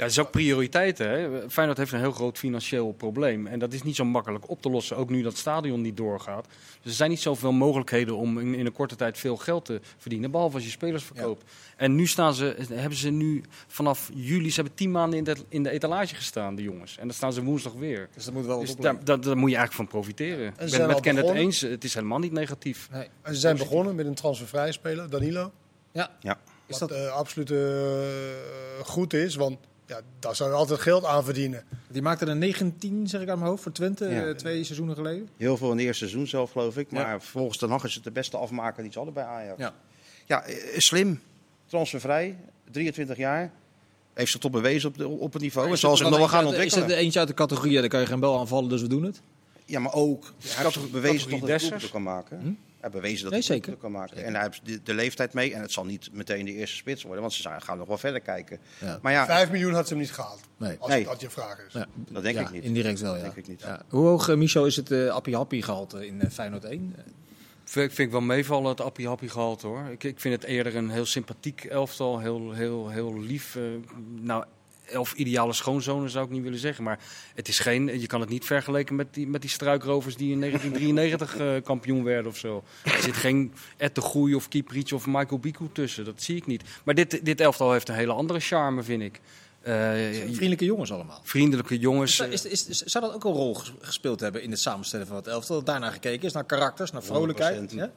[0.01, 1.09] ja, het is ook prioriteiten.
[1.09, 1.51] Hè?
[1.51, 3.47] Feyenoord heeft een heel groot financieel probleem.
[3.47, 6.47] En dat is niet zo makkelijk op te lossen, ook nu dat stadion niet doorgaat.
[6.83, 9.81] Dus er zijn niet zoveel mogelijkheden om in, in een korte tijd veel geld te
[9.99, 10.31] verdienen.
[10.31, 11.45] Behalve als je spelers verkoopt.
[11.77, 15.37] En nu staan ze, hebben ze nu vanaf juli, ze hebben tien maanden in de,
[15.49, 16.97] in de etalage gestaan, de jongens.
[16.99, 18.09] En dan staan ze woensdag weer.
[18.15, 20.55] Dus dat moet wel dus daar, daar, daar, moet je eigenlijk van profiteren.
[20.59, 22.89] Ik ben met Kenneth eens, het is helemaal niet negatief.
[22.93, 23.09] Nee.
[23.23, 25.53] En ze zijn begonnen met een transfervrij speler, Danilo.
[25.93, 26.11] Ja.
[26.21, 26.39] ja.
[26.67, 27.59] Is dat uh, absoluut uh,
[28.83, 29.59] goed is, want
[29.91, 31.65] ja, daar zou je altijd geld aan verdienen.
[31.89, 35.29] Die maakte er 19, zeg ik aan mijn hoofd, voor Twente, eh, twee seizoenen geleden.
[35.37, 36.91] Heel veel in het eerste seizoen zelf, geloof ik.
[36.91, 37.21] Maar ja.
[37.21, 39.59] volgens de nog is het de beste afmaker die ze hadden bij Ajax.
[39.59, 39.75] Ja,
[40.27, 41.21] ja eh, slim,
[41.67, 42.37] transfervrij,
[42.71, 43.53] 23 jaar.
[44.15, 45.71] Heeft ze toch bewezen op, de, op het niveau.
[45.71, 46.85] En zal zich nog wel gaan ontwikkelen.
[46.85, 49.03] Is het eentje uit de categorie, dan kan je geen bel aanvallen, dus we doen
[49.03, 49.21] het?
[49.65, 52.41] Ja, maar ook, hij heeft bewezen dat hij het kan maken.
[52.41, 52.70] Hm?
[52.81, 54.25] Hij bewezen dat hij het kan maken.
[54.25, 55.55] En hij heeft de, de, leeftijd mee.
[55.55, 58.21] En het zal niet meteen de eerste spits worden, want ze gaan nog wel verder
[58.21, 58.59] kijken.
[58.81, 58.99] Ja.
[59.03, 60.41] Maar ja, Vijf miljoen had ze hem niet gehaald.
[60.57, 60.77] Nee.
[60.79, 61.05] Als nee.
[61.05, 61.73] dat je vraag is.
[61.73, 61.87] Ja.
[62.09, 62.65] Dat denk ik niet.
[62.65, 63.23] Indirect wel, ja.
[63.23, 63.65] Denk ik niet.
[63.89, 66.95] Hoe hoog, uh, Micho, is het uh, Appie Happy gehalte in uh, Feyenoord 1?
[67.65, 69.85] Vind, vind ik wel meevallen, het Appie Happy gehalte hoor.
[69.91, 73.59] Ik, ik vind het eerder een heel sympathiek elftal, heel, heel, heel lief.
[74.21, 74.45] nou,
[74.95, 76.85] of ideale schoonzonen zou ik niet willen zeggen.
[76.85, 76.99] Maar
[77.35, 80.41] het is geen, je kan het niet vergelijken met die, met die struikrovers die in
[80.41, 82.65] 1993 uh, kampioen werden of zo.
[82.85, 86.05] Er zit geen Ette Groei of Kieprits of Michael Biku tussen.
[86.05, 86.63] Dat zie ik niet.
[86.85, 89.21] Maar dit, dit elftal heeft een hele andere charme, vind ik.
[89.63, 89.75] Uh,
[90.25, 91.21] vriendelijke jongens allemaal.
[91.23, 92.21] Vriendelijke jongens.
[92.21, 95.27] Is, is, is, zou dat ook een rol gespeeld hebben in het samenstellen van het
[95.27, 95.57] elftal?
[95.57, 97.73] Dat daarna gekeken is, naar karakters, naar vrolijkheid?
[97.73, 97.91] Ja?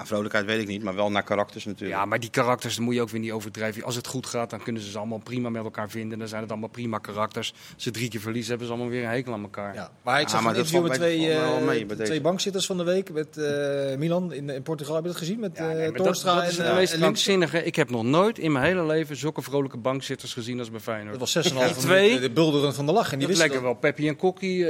[0.00, 2.00] Aan vrolijkheid weet ik niet, maar wel naar karakters natuurlijk.
[2.00, 3.82] Ja, maar die karakters moet je ook weer niet overdrijven.
[3.84, 6.18] Als het goed gaat, dan kunnen ze ze allemaal prima met elkaar vinden.
[6.18, 7.54] Dan zijn het allemaal prima karakters.
[7.74, 9.74] Als ze drie keer verliezen, hebben ze allemaal weer een hekel aan elkaar.
[9.74, 13.12] Ja, maar ik zag ja, een interview met twee, uh, twee bankzitters van de week
[13.12, 14.94] met uh, Milan in, in, Portugal.
[14.94, 17.64] Heb je dat gezien met ja, Torstra dat, dat is het meest linkzinnige.
[17.64, 21.18] Ik heb nog nooit in mijn hele leven zulke vrolijke bankzitters gezien als bij Feyenoord.
[21.18, 22.20] Dat was 6,5 twee.
[22.20, 23.12] De bulderen van de lach.
[23.12, 24.66] En die dat lekker wel Peppy en Kokkie.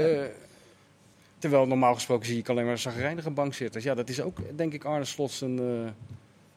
[1.41, 3.85] Terwijl normaal gesproken zie ik alleen maar zagrijnige bankzitters.
[3.85, 5.89] Ja, dat is ook denk ik Arne Slot zijn, uh,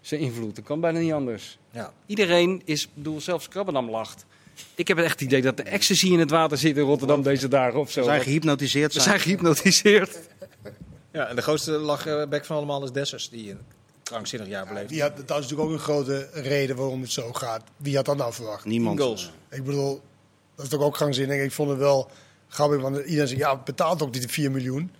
[0.01, 0.55] zijn invloed.
[0.55, 1.57] Dat kan bijna niet anders.
[1.71, 1.93] Ja.
[2.05, 4.25] Iedereen is, bedoel, zelfs Krabbenam lacht.
[4.75, 7.47] Ik heb echt het idee dat de ecstasy in het water zit in Rotterdam deze
[7.47, 7.99] dagen of zo.
[7.99, 8.93] We zijn gehypnotiseerd.
[8.93, 10.19] We zijn gehypnotiseerd.
[11.11, 13.29] Ja, en de grootste lachbek van allemaal is Dessers.
[13.29, 13.55] Die
[14.03, 14.89] krankzinnig jaar beleefd.
[14.89, 17.63] Die had, dat is natuurlijk ook een grote reden waarom het zo gaat.
[17.77, 18.65] Wie had dat nou verwacht?
[18.65, 18.99] Niemand.
[18.99, 19.31] goals.
[19.49, 20.01] Ik bedoel,
[20.55, 21.41] dat is toch ook krankzinnig.
[21.41, 22.09] Ik vond het wel
[22.53, 24.91] grappig, want iedereen zegt, ja, betaalt ook die 4 miljoen.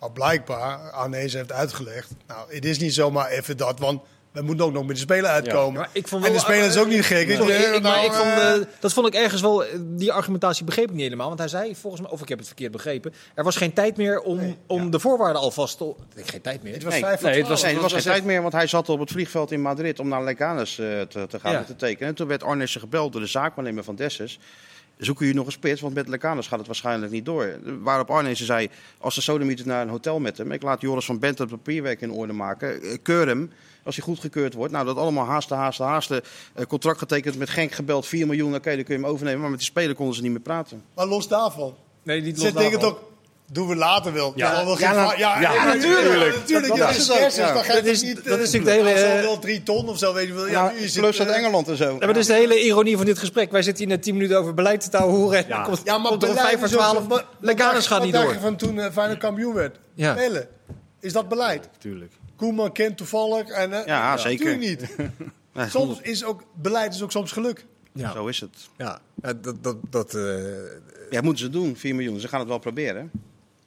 [0.00, 4.00] Maar blijkbaar, Arnees heeft uitgelegd, nou, het is niet zomaar even dat, want
[4.32, 5.80] we moeten ook nog met de spelen uitkomen.
[5.80, 7.28] Maar ik vond en de speler is ook niet gek.
[7.28, 10.12] Ik- ik- maar nou, ik vond, eh, eh, dat vond ik ergens wel, eh, die
[10.12, 11.26] argumentatie begreep ik niet helemaal.
[11.26, 13.96] Want hij zei volgens mij, of ik heb het verkeerd begrepen, er was geen tijd
[13.96, 15.94] meer om, Nee, om de voorwaarden alvast te...
[16.14, 16.72] Ik geen tijd meer.
[16.72, 17.62] het was Nee, vijf nee, het was-.
[17.62, 19.98] Nee, er was geen was tijd meer, want hij zat op het vliegveld in Madrid
[19.98, 21.64] om naar Leganes eh, te, te gaan Ja.
[21.64, 22.08] te tekenen.
[22.08, 24.38] En toen werd Arnessen gebeld door de zaakwaarnemer van Dessus.
[24.96, 27.58] Zoeken jullie nog een spits, want met Leganes gaat het waarschijnlijk niet door.
[27.80, 28.68] Waarop Arnessen zei,
[28.98, 30.52] als de sodemieter naar een hotel met hem...
[30.52, 33.50] ik laat Joris van Bent het papierwerk in orde maken, eh, keur hem...
[33.84, 36.22] Als hij goedgekeurd wordt, nou dat allemaal haasten, haasten, haasten.
[36.52, 39.40] Eh, contract getekend met Genk gebeld, 4 miljoen, oké, dan kun je hem overnemen.
[39.40, 40.82] Maar met die speler konden ze niet meer praten.
[40.94, 41.74] Maar los daarvan.
[42.02, 42.98] Nee, niet Zet dingen toch,
[43.52, 44.32] doen we later wel.
[44.36, 44.46] Ja.
[44.54, 46.34] Terwijl we Ja, geen nou, ja, ja, ja, natuurlijk.
[46.36, 46.68] natuurlijk.
[46.68, 47.16] Dat Ja, is Dat
[47.54, 50.12] toch is- niet, dat eh, is natuurlijk de hele, eh, wel drie ton of zo,
[50.14, 50.46] weet je wel.
[50.46, 51.84] Ja, Ja, nu is plus het, uit eh, Engeland en zo.
[51.84, 53.50] Ja, maar dat is de hele ironie van dit gesprek.
[53.50, 55.38] Wij zitten hier net 10 minuten over beleid te houden.
[55.38, 55.62] En Ja.
[55.62, 57.06] komt, Ja, maar komt er 5 voor is ook zo- 12.
[57.06, 58.32] wat- Leganes wat gaat niet door.
[58.32, 59.78] je van toen uh, Feyenoord kampioen werd?
[59.94, 60.12] Ja.
[60.16, 60.48] Spelen.
[61.00, 61.68] Is dat beleid?
[61.78, 62.12] Tuurlijk.
[62.36, 63.48] Koeman kent toevallig.
[63.48, 64.46] En, eh, Ja, zeker.
[64.56, 65.70] Natuurlijk niet.
[65.70, 67.64] Soms is ook, beleid is ook soms geluk.
[67.92, 68.56] Ja, Zo is het.
[68.76, 68.98] ja.
[69.22, 69.54] Eh, dat...
[69.64, 70.22] dat, dat eh,
[71.10, 72.20] Ja, moeten ze doen, 4 miljoen.
[72.20, 73.10] Ze gaan het wel proberen.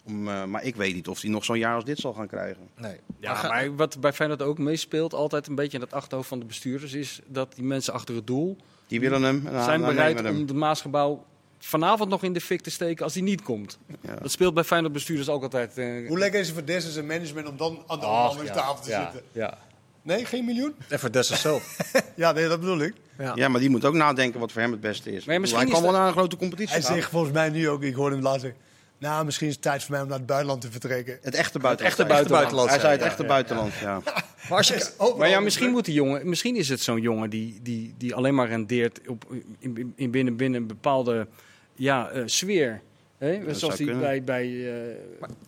[0.07, 2.27] Om, eh, maar ik weet niet of hij nog zo'n jaar als dit zal gaan
[2.27, 2.69] krijgen.
[2.75, 2.95] nee.
[3.19, 6.39] Ja, ga- maar wat bij Feyenoord ook meespeelt, altijd een beetje in het achterhoofd van
[6.39, 9.47] de bestuurders, is dat die mensen achter het doel Die willen hem.
[9.47, 11.23] en zijn dan bereid om het Maasgebouw
[11.59, 13.77] vanavond nog in de fik te steken als hij niet komt.
[14.01, 14.15] Ja.
[14.15, 15.77] Dat speelt bij Feyenoord bestuurders ook altijd.
[15.77, 18.83] eh, Hoe lekker is het voor Dessers en management om dan aan de ach, onderhandelingstafel
[18.83, 19.29] te ja, zitten?
[19.31, 19.57] Ja.
[20.01, 20.73] Nee, geen miljoen?
[20.89, 21.77] En voor Dessers zelf.
[22.15, 22.93] Ja, nee, dat bedoel ik.
[23.17, 23.31] Ja.
[23.35, 25.25] Ja, maar die moet ook nadenken wat voor hem het beste is.
[25.25, 27.83] Maar ja, misschien hij wel naar een grote competitie Hij zegt volgens mij nu ook,
[27.83, 28.59] ik hoorde hem laatst zeggen...
[28.99, 31.19] Nou, misschien is het tijd voor mij om naar het buitenland te vertrekken.
[31.21, 31.99] Het echte buitenland.
[31.99, 32.29] echte zei hij.
[32.29, 32.69] buitenland.
[32.69, 34.01] Hij zei het echte buitenland, ja.
[34.49, 34.89] Maar als je...
[34.97, 35.75] Overal Maar ja, is misschien, het.
[35.75, 39.25] moet die jongen, misschien is het zo'n jongen die, die, die alleen maar rendeert op,
[39.59, 41.27] in, in binnen, binnen een bepaalde
[41.75, 42.81] ja, eh, sfeer.
[43.17, 43.45] Hè?
[43.45, 44.95] dat Zoals hij bij, bij, eh,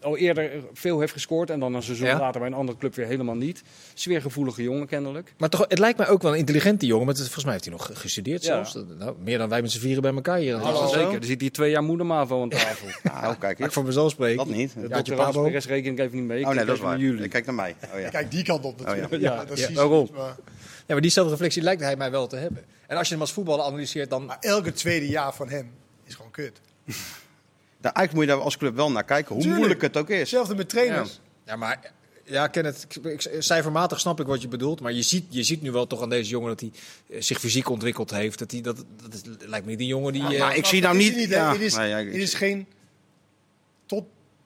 [0.01, 2.19] al eerder veel heeft gescoord en dan een seizoen Ja.
[2.19, 3.61] later bij een andere club weer helemaal niet.
[3.93, 5.33] Sfeergevoelige jongen kennelijk.
[5.37, 7.05] Maar toch, het lijkt mij ook wel een intelligente jongen.
[7.05, 8.63] Want het- volgens mij heeft hij nog gestudeerd Ja.
[8.63, 8.85] zelfs.
[8.97, 10.59] Nou, meer dan wij met z'n vieren bij elkaar hier.
[10.91, 12.87] Zeker, er zit hier twee jaar moedermavo aan tafel.
[13.13, 14.37] Nou, kijk ik voor mezelf spreken.
[14.37, 14.73] Dat niet.
[14.73, 15.31] De Ja, dokter Pabo.
[15.41, 16.39] Hans Perez reken ik even niet mee.
[16.39, 16.99] Ik Oh nee, kijk dat is waar.
[16.99, 17.27] jullie.
[17.27, 17.75] Kijk naar mij.
[17.93, 18.09] Oh, ja.
[18.09, 19.11] Kijk die kant op natuurlijk.
[19.21, 19.33] ja.
[19.33, 20.01] Ja, dat Ja, zie je waarom?
[20.03, 20.35] niet, maar,
[20.85, 22.63] Ja, maar diezelfde reflectie lijkt hij mij wel te hebben.
[22.87, 24.25] En als je hem als voetballer analyseert, dan...
[24.25, 25.71] maar elke tweede jaar van hem
[26.03, 26.61] is gewoon kut.
[27.81, 29.59] Daar, eigenlijk moet je daar als club wel naar kijken, hoe Tuurlijk.
[29.59, 30.19] moeilijk het ook is.
[30.19, 31.19] Hetzelfde met trainers.
[31.45, 31.91] Ja, maar...
[32.23, 32.87] Ja, Kenneth,
[33.39, 34.81] cijfermatig snap ik wat je bedoelt.
[34.81, 36.71] Maar je ziet, je ziet nu wel toch aan deze jongen dat hij
[37.09, 38.39] eh, zich fysiek ontwikkeld heeft.
[38.39, 40.23] Dat hij, dat, dat is, lijkt me niet een jongen die...
[40.23, 41.29] eh, maar ik zie nou is niet...
[41.29, 42.67] ja, het, is, nee, ja, het is geen...
[43.85, 44.03] Tot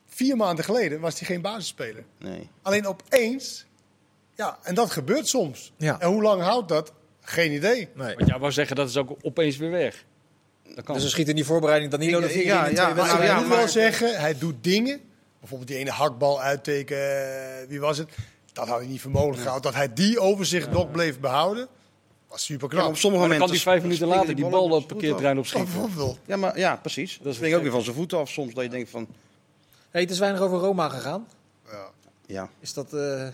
[0.07, 2.03] vier maanden geleden was hij geen basisspeler.
[2.17, 2.49] nee.
[2.61, 3.65] Alleen opeens...
[4.35, 5.71] Ja, en dat gebeurt soms.
[5.77, 5.99] Ja.
[5.99, 6.93] En hoe lang houdt dat?
[7.21, 7.89] Geen idee.
[7.95, 8.15] nee.
[8.15, 10.05] Want jij wou zeggen, dat is ook opeens weer weg.
[10.75, 10.95] Dat kan.
[10.95, 13.39] Dus er schiet in die voorbereiding dan niet nodig ja, ja, twee maar- ik ja,
[13.39, 15.01] moet maar- wel zeggen, hij doet dingen.
[15.39, 18.09] Bijvoorbeeld die ene hakbal uitteken, eh, wie was het?
[18.53, 19.71] Dat had hij niet voor mogelijk gehouden.
[19.71, 21.67] Dat hij die overzicht nog bleef behouden,
[22.27, 22.97] was super Ja, op knap.
[22.97, 23.45] sommige momenten...
[23.47, 26.17] kan die vijf minuten later die bal op parkeerterrein op schieten.
[26.25, 27.17] Ja, maar, ja, precies.
[27.17, 28.53] Dat is springt ook weer van zijn voeten af soms.
[28.53, 29.07] Dat je denkt van...
[29.89, 31.27] Hey, het is weinig over Roma gegaan.
[31.71, 31.89] Ja.
[32.25, 32.49] Ja.
[32.59, 33.27] Is dat eh,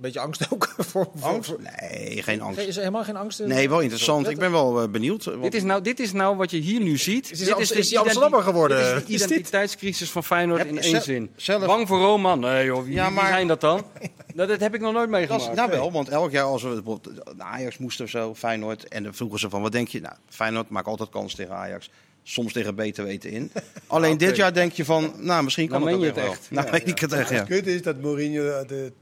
[0.00, 0.74] beetje angst ook?
[0.78, 1.50] voor, voor, Angst?
[1.50, 2.60] voor- Nee, geen angst.
[2.60, 3.40] Is er helemaal geen angst?
[3.40, 3.48] in?
[3.48, 4.28] Nee, wel interessant.
[4.28, 5.24] Ik ben wel eh, benieuwd.
[5.24, 7.30] want- Dit is, nou, dit is nou wat je hier nu ziet.
[7.30, 8.76] Is, dit is, is die Amsterdammer geworden?
[8.78, 9.30] Dit is de Is dit?
[9.30, 11.30] identiteitscrisis van Feyenoord Heb in één zin.
[11.36, 12.34] zelf- Bang voor Roma?
[12.34, 13.84] Nee joh, wie, Ja, wie maar- zijn dat dan?
[14.34, 15.50] dat, dat heb ik nog nooit Dat meegemaakt.
[15.50, 19.02] is, nou wel, want elk jaar als we bijvoorbeeld Ajax moesten of zo, Feyenoord, en
[19.02, 20.00] dan vroegen ze van wat denk je?
[20.00, 21.90] Nou, Feyenoord maakt altijd kans tegen Ajax.
[22.22, 23.52] Soms tegen beter weten in.
[23.86, 26.28] Alleen dit jaar denk je van, nou misschien kan Dan het meen ook je het
[26.28, 26.38] wel.
[26.38, 26.50] echt.
[26.50, 27.36] Nou Ja, weet ik het echt, ja.
[27.36, 28.92] Het kut is dat Mourinho de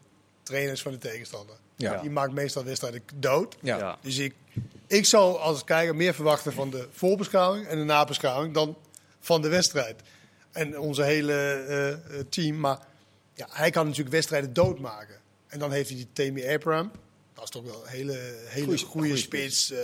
[0.49, 1.57] trainer is van de tegenstander.
[1.77, 2.01] Ja.
[2.01, 3.57] Die maakt meestal wedstrijden dood.
[3.61, 3.79] Ja.
[3.79, 3.99] Ja.
[4.03, 4.35] Dus ik,
[4.87, 8.77] ik zou als kijker meer verwachten van de voorbeschouwing en de nabeschouwing dan
[9.21, 10.01] van de wedstrijd.
[10.53, 12.61] En onze hele eh, eh, team.
[12.61, 12.79] Maar
[13.35, 15.17] ja, hij kan natuurlijk wedstrijden doodmaken.
[15.49, 16.91] En dan heeft hij die Tammy Abraham.
[17.35, 18.13] Dat is toch wel een hele,
[18.47, 19.71] hele Goeie- goede goeie spits.
[19.71, 19.79] eh.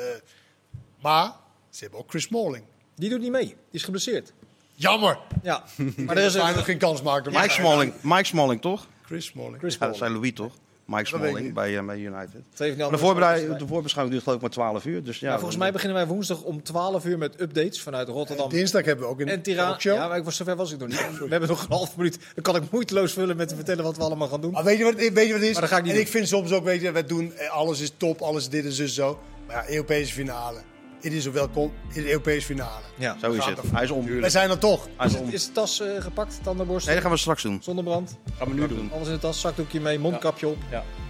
[1.01, 1.33] maar
[1.71, 2.65] ze hebben ook Chris Smalling.
[2.97, 3.47] Die doet niet mee.
[3.47, 4.33] Die is geblesseerd.
[4.75, 5.19] Jammer.
[5.43, 5.65] Ja.
[5.97, 6.65] Maar er is nog een...
[6.65, 7.33] geen kans maken.
[7.33, 8.87] Mike Smalling, Mike Smalling toch?
[9.07, 9.59] Chris Smalling.
[9.59, 10.53] Chris Ja, dat zijn Louis toch?
[10.87, 12.43] Mike Smalling bij, eh, bij United.
[12.57, 13.59] De, anders voorbereid- gestaan.
[13.59, 15.05] de voorbeschouwing duurt geloof ik maar 12 uur.
[15.05, 18.49] Dus ja, Ja, volgens mij beginnen wij woensdag om 12 uur met updates vanuit Rotterdam.
[18.51, 19.77] Dinsdag hebben we ook een En Tirana.
[19.79, 21.19] Ja, maar ik was, zover was ik nog niet.
[21.19, 22.19] We hebben nog een half minuut.
[22.35, 24.53] Dan kan ik moeiteloos vullen met te vertellen wat we allemaal gaan doen.
[24.53, 25.53] Maar weet je wat, weet je wat het is?
[25.53, 26.07] Maar dat ga ik niet en doen.
[26.07, 28.73] ik vind soms ook, weet je, we doen eh, alles is top, alles dit en
[28.73, 29.19] zo, zo.
[29.47, 30.59] Maar ja, Europese finale.
[31.05, 32.81] Het is welkom in de Europese finale.
[32.97, 33.17] Ja.
[33.21, 33.59] Zo is het.
[33.73, 34.21] Hij is om.
[34.21, 34.89] Wij zijn er toch.
[34.97, 35.35] Hij Is, is het- om.
[35.35, 37.59] is de tas eh, gepakt, tandenborstel, Nee, dat gaan we straks doen.
[37.63, 38.91] zonnebrand, Gaan we nu doen.
[38.95, 40.57] alles in de tas, zakdoekje mee, mondkapje op.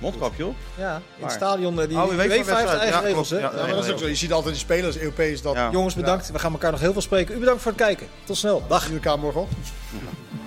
[0.01, 0.55] Mondkapje op.
[0.79, 3.31] Ja, in het stadion, eh, die Oh, weet heeft eigen Ja, regels.
[3.31, 3.39] Hè?
[3.39, 4.07] Ja, Ja, dat is ook zo.
[4.09, 5.71] Je ziet altijd die spelers Europees dat Ja.
[5.71, 6.31] Jongens, bedankt.
[6.31, 7.37] We gaan elkaar nog heel veel spreken.
[7.37, 8.07] U bedankt voor het kijken.
[8.25, 8.63] Tot snel.
[8.69, 8.83] Dag.
[8.85, 9.47] zien elkaar morgen.